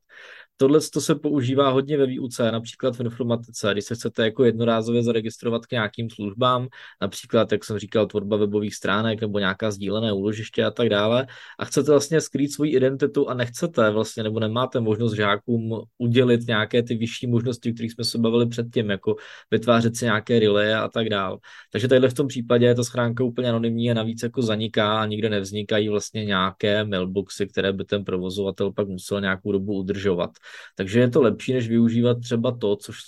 Tohle 0.57 0.79
to 0.93 1.01
se 1.01 1.15
používá 1.15 1.69
hodně 1.69 1.97
ve 1.97 2.05
výuce, 2.05 2.51
například 2.51 2.95
v 2.95 2.99
informatice, 2.99 3.69
když 3.71 3.85
se 3.85 3.95
chcete 3.95 4.23
jako 4.23 4.43
jednorázově 4.43 5.03
zaregistrovat 5.03 5.65
k 5.65 5.71
nějakým 5.71 6.09
službám, 6.09 6.67
například, 7.01 7.51
jak 7.51 7.63
jsem 7.63 7.79
říkal, 7.79 8.07
tvorba 8.07 8.37
webových 8.37 8.75
stránek 8.75 9.21
nebo 9.21 9.39
nějaká 9.39 9.71
sdílené 9.71 10.13
úložiště 10.13 10.65
a 10.65 10.71
tak 10.71 10.89
dále, 10.89 11.27
a 11.59 11.65
chcete 11.65 11.91
vlastně 11.91 12.21
skrýt 12.21 12.53
svoji 12.53 12.71
identitu 12.71 13.29
a 13.29 13.33
nechcete 13.33 13.89
vlastně, 13.89 14.23
nebo 14.23 14.39
nemáte 14.39 14.79
možnost 14.79 15.13
žákům 15.13 15.81
udělit 15.97 16.47
nějaké 16.47 16.83
ty 16.83 16.95
vyšší 16.95 17.27
možnosti, 17.27 17.71
o 17.71 17.73
kterých 17.73 17.91
jsme 17.91 18.03
se 18.03 18.17
bavili 18.17 18.45
předtím, 18.45 18.89
jako 18.89 19.15
vytvářet 19.51 19.95
si 19.95 20.05
nějaké 20.05 20.39
relay 20.39 20.73
a 20.73 20.87
tak 20.87 21.09
dále. 21.09 21.37
Takže 21.71 21.87
tady 21.87 22.07
v 22.07 22.13
tom 22.13 22.27
případě 22.27 22.65
je 22.65 22.75
ta 22.75 22.83
schránka 22.83 23.23
úplně 23.23 23.49
anonymní 23.49 23.91
a 23.91 23.93
navíc 23.93 24.23
jako 24.23 24.41
zaniká 24.41 25.01
a 25.01 25.05
nikde 25.05 25.29
nevznikají 25.29 25.89
vlastně 25.89 26.25
nějaké 26.25 26.85
mailboxy, 26.85 27.47
které 27.47 27.73
by 27.73 27.85
ten 27.85 28.05
provozovatel 28.05 28.71
pak 28.71 28.87
musel 28.87 29.21
nějakou 29.21 29.51
dobu 29.51 29.73
udržovat. 29.73 30.29
Takže 30.75 30.99
je 30.99 31.09
to 31.09 31.21
lepší, 31.21 31.53
než 31.53 31.67
využívat 31.67 32.17
třeba 32.19 32.57
to, 32.57 32.75
což 32.75 32.99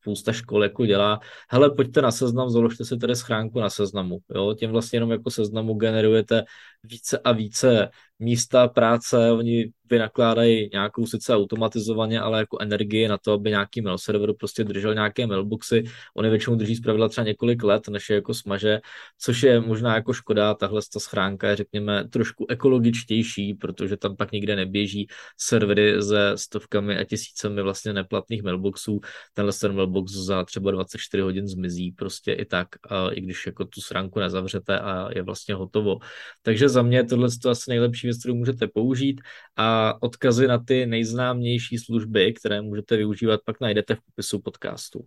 spousta 0.00 0.32
škol 0.32 0.62
jako 0.62 0.86
dělá. 0.86 1.20
Hele, 1.50 1.70
pojďte 1.70 2.02
na 2.02 2.10
seznam, 2.10 2.50
založte 2.50 2.84
si 2.84 2.96
tady 2.98 3.16
schránku 3.16 3.60
na 3.60 3.70
seznamu. 3.70 4.18
Jo? 4.34 4.54
Tím 4.58 4.70
vlastně 4.70 4.96
jenom 4.96 5.10
jako 5.10 5.30
seznamu 5.30 5.74
generujete 5.74 6.44
více 6.82 7.18
a 7.18 7.32
více 7.32 7.88
místa 8.18 8.68
práce, 8.68 9.32
oni 9.32 9.72
vynakládají 9.94 10.68
nějakou 10.72 11.06
sice 11.06 11.34
automatizovaně, 11.34 12.20
ale 12.20 12.38
jako 12.38 12.58
energii 12.60 13.08
na 13.08 13.18
to, 13.18 13.32
aby 13.32 13.50
nějaký 13.50 13.80
mail 13.80 13.98
server 13.98 14.34
prostě 14.38 14.64
držel 14.64 14.94
nějaké 14.94 15.26
mailboxy. 15.26 15.82
Oni 16.16 16.30
většinou 16.30 16.56
drží 16.56 16.76
zpravidla 16.76 17.08
třeba 17.08 17.24
několik 17.24 17.62
let, 17.62 17.88
než 17.88 18.10
je 18.10 18.16
jako 18.16 18.34
smaže, 18.34 18.80
což 19.18 19.42
je 19.42 19.60
možná 19.60 19.94
jako 19.94 20.12
škoda. 20.12 20.54
Tahle 20.54 20.80
ta 20.92 21.00
schránka 21.00 21.48
je, 21.48 21.56
řekněme, 21.56 22.08
trošku 22.08 22.46
ekologičtější, 22.48 23.54
protože 23.54 23.96
tam 23.96 24.16
pak 24.16 24.32
nikde 24.32 24.56
neběží 24.56 25.06
servery 25.38 26.02
se 26.02 26.32
stovkami 26.34 26.98
a 26.98 27.04
tisícemi 27.04 27.62
vlastně 27.62 27.92
neplatných 27.92 28.42
mailboxů. 28.42 29.00
Tenhle 29.34 29.52
ten 29.60 29.74
mailbox 29.74 30.12
za 30.12 30.44
třeba 30.44 30.70
24 30.70 31.22
hodin 31.22 31.48
zmizí 31.48 31.92
prostě 31.92 32.32
i 32.32 32.44
tak, 32.44 32.68
i 33.12 33.20
když 33.20 33.46
jako 33.46 33.64
tu 33.64 33.80
schránku 33.80 34.20
nezavřete 34.20 34.78
a 34.80 35.08
je 35.14 35.22
vlastně 35.22 35.54
hotovo. 35.54 35.98
Takže 36.42 36.68
za 36.68 36.82
mě 36.82 37.04
tohle 37.04 37.28
je 37.44 37.50
asi 37.50 37.70
nejlepší 37.70 38.06
věc, 38.06 38.18
kterou 38.18 38.34
můžete 38.34 38.68
použít 38.68 39.20
a 39.56 39.83
odkazy 40.02 40.48
na 40.48 40.58
ty 40.58 40.86
nejznámější 40.86 41.78
služby, 41.78 42.32
které 42.32 42.62
můžete 42.62 42.96
využívat, 42.96 43.40
pak 43.44 43.60
najdete 43.60 43.94
v 43.94 43.98
popisu 44.06 44.40
podcastu. 44.40 45.04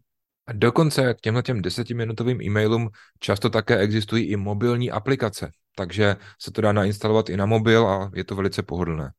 A 0.48 0.54
dokonce 0.54 1.14
k 1.14 1.22
těmhle 1.22 1.44
těm 1.44 1.62
desetiminutovým 1.62 2.42
e-mailům 2.42 2.90
často 3.20 3.50
také 3.50 3.78
existují 3.78 4.26
i 4.26 4.36
mobilní 4.36 4.92
aplikace, 4.92 5.52
takže 5.76 6.16
se 6.42 6.52
to 6.52 6.62
dá 6.62 6.72
nainstalovat 6.72 7.30
i 7.30 7.38
na 7.38 7.46
mobil 7.46 7.88
a 7.88 8.12
je 8.16 8.24
to 8.24 8.36
velice 8.36 8.64
pohodlné. 8.64 9.12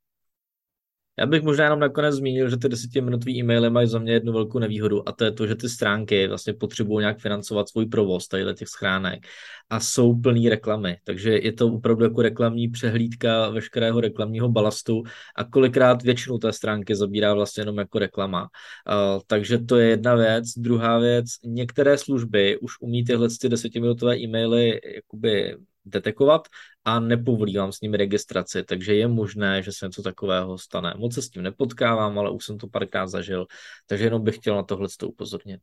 Já 1.18 1.26
bych 1.26 1.42
možná 1.42 1.64
jenom 1.64 1.81
nakonec 1.81 2.14
zmínil, 2.14 2.50
že 2.50 2.57
ty 2.57 2.68
desetiminutové 2.68 3.33
e-maily 3.33 3.70
mají 3.70 3.88
za 3.88 3.98
mě 3.98 4.12
jednu 4.12 4.33
velkou 4.33 4.59
nevýhodu 4.59 5.09
a 5.09 5.12
to 5.12 5.24
je 5.24 5.33
to, 5.33 5.46
že 5.46 5.54
ty 5.54 5.68
stránky 5.68 6.28
vlastně 6.28 6.54
potřebují 6.54 7.00
nějak 7.00 7.18
financovat 7.18 7.68
svůj 7.68 7.87
provoz 7.87 8.28
tady 8.28 8.54
těch 8.54 8.68
schránek 8.68 9.26
a 9.70 9.81
jsou 9.81 10.20
plný 10.20 10.48
reklamy. 10.48 10.96
Takže 11.04 11.38
je 11.38 11.52
to 11.52 11.66
opravdu 11.66 12.04
jako 12.04 12.22
reklamní 12.22 12.68
přehlídka 12.68 13.48
veškerého 13.48 14.00
reklamního 14.00 14.48
balastu 14.48 15.02
a 15.37 15.44
kolikrát 15.44 16.02
většinu 16.02 16.38
té 16.38 16.52
stránky 16.52 16.96
zabírá 16.96 17.35
vlastně 17.35 17.61
jenom 17.61 17.78
jako 17.78 17.98
reklama. 17.98 18.42
Uh, 18.42 19.20
takže 19.26 19.59
to 19.59 19.76
je 19.76 19.88
jedna 19.88 20.14
věc. 20.14 20.44
Druhá 20.57 20.98
věc, 20.98 21.26
některé 21.44 21.98
služby 21.98 22.59
už 22.59 22.72
umí 22.81 23.04
tyhle 23.04 23.28
ty 23.40 23.48
desetiminutové 23.48 24.18
e-maily 24.18 24.81
jakoby 24.94 25.57
detekovat 25.90 26.48
a 26.85 27.01
nepovolí 27.01 27.57
vám 27.57 27.72
s 27.72 27.81
ním 27.81 27.94
registraci, 27.94 28.64
takže 28.64 28.94
je 28.94 29.09
možné, 29.09 29.62
že 29.62 29.72
se 29.72 29.87
něco 29.87 30.03
takového 30.03 30.59
stane. 30.59 30.94
Moc 30.96 31.14
se 31.14 31.22
s 31.22 31.29
tím 31.31 31.42
nepotkávám, 31.42 32.18
ale 32.18 32.31
už 32.31 32.44
jsem 32.44 32.59
to 32.59 32.68
párkrát 32.68 33.07
zažil, 33.07 33.46
takže 33.87 34.05
jenom 34.05 34.24
bych 34.24 34.37
chtěl 34.37 34.57
na 34.57 34.62
tohle 34.62 34.88
upozornit. 35.05 35.61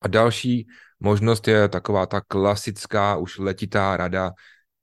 A 0.00 0.08
další 0.08 0.66
možnost 1.00 1.48
je 1.48 1.68
taková 1.68 2.06
ta 2.06 2.20
klasická, 2.20 3.16
už 3.16 3.38
letitá 3.38 3.96
rada. 3.96 4.32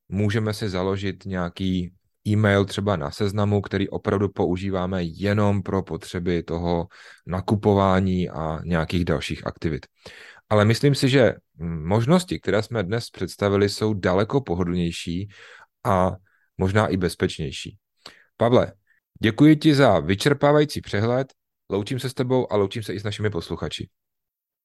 Můžeme 0.10 0.54
si 0.54 0.70
založit 0.70 1.26
nějaký 1.26 1.94
e-mail 2.28 2.66
třeba 2.66 2.96
na 2.96 3.12
seznamu, 3.12 3.62
který 3.62 3.90
opravdu 3.90 4.30
používáme 4.30 5.04
jenom 5.04 5.64
pro 5.64 5.84
potřeby 5.84 6.44
toho 6.44 6.88
nakupování 7.28 8.30
a 8.30 8.60
nějakých 8.64 9.06
dalších 9.06 9.48
aktivit. 9.48 9.86
Ale 10.50 10.66
myslím 10.66 10.96
si, 10.96 11.10
že 11.10 11.34
možnosti, 11.60 12.40
které 12.40 12.64
jsme 12.64 12.84
dnes 12.84 13.10
představili, 13.10 13.70
jsou 13.70 13.94
daleko 13.94 14.42
pohodlnější 14.42 15.30
a 15.86 16.12
možná 16.58 16.88
i 16.88 16.98
bezpečnější. 16.98 17.78
Pavle, 18.38 18.74
děkuji 19.22 19.56
ti 19.56 19.76
za 19.76 20.00
vyčerpávající 20.00 20.82
přehled, 20.82 21.28
loučím 21.70 22.00
se 22.00 22.10
s 22.10 22.14
tebou 22.14 22.54
a 22.54 22.56
loučím 22.56 22.84
se 22.84 22.94
i 22.94 23.00
s 23.00 23.04
našimi 23.04 23.30
posluchači. 23.30 23.90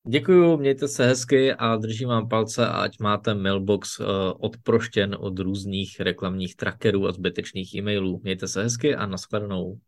Děkuju, 0.09 0.57
mějte 0.57 0.89
se 0.89 1.07
hezky 1.07 1.53
a 1.53 1.77
držím 1.77 2.09
vám 2.09 2.29
palce, 2.29 2.69
ať 2.69 2.99
máte 3.01 3.35
mailbox 3.35 4.01
uh, 4.01 4.07
odproštěn 4.39 5.17
od 5.21 5.39
různých 5.39 6.01
reklamních 6.01 6.57
trackerů 6.57 7.09
a 7.09 7.13
zbytečných 7.13 7.75
e-mailů. 7.75 8.21
Mějte 8.23 8.49
se 8.49 8.63
hezky 8.63 8.95
a 8.95 9.07
nashledanou. 9.07 9.79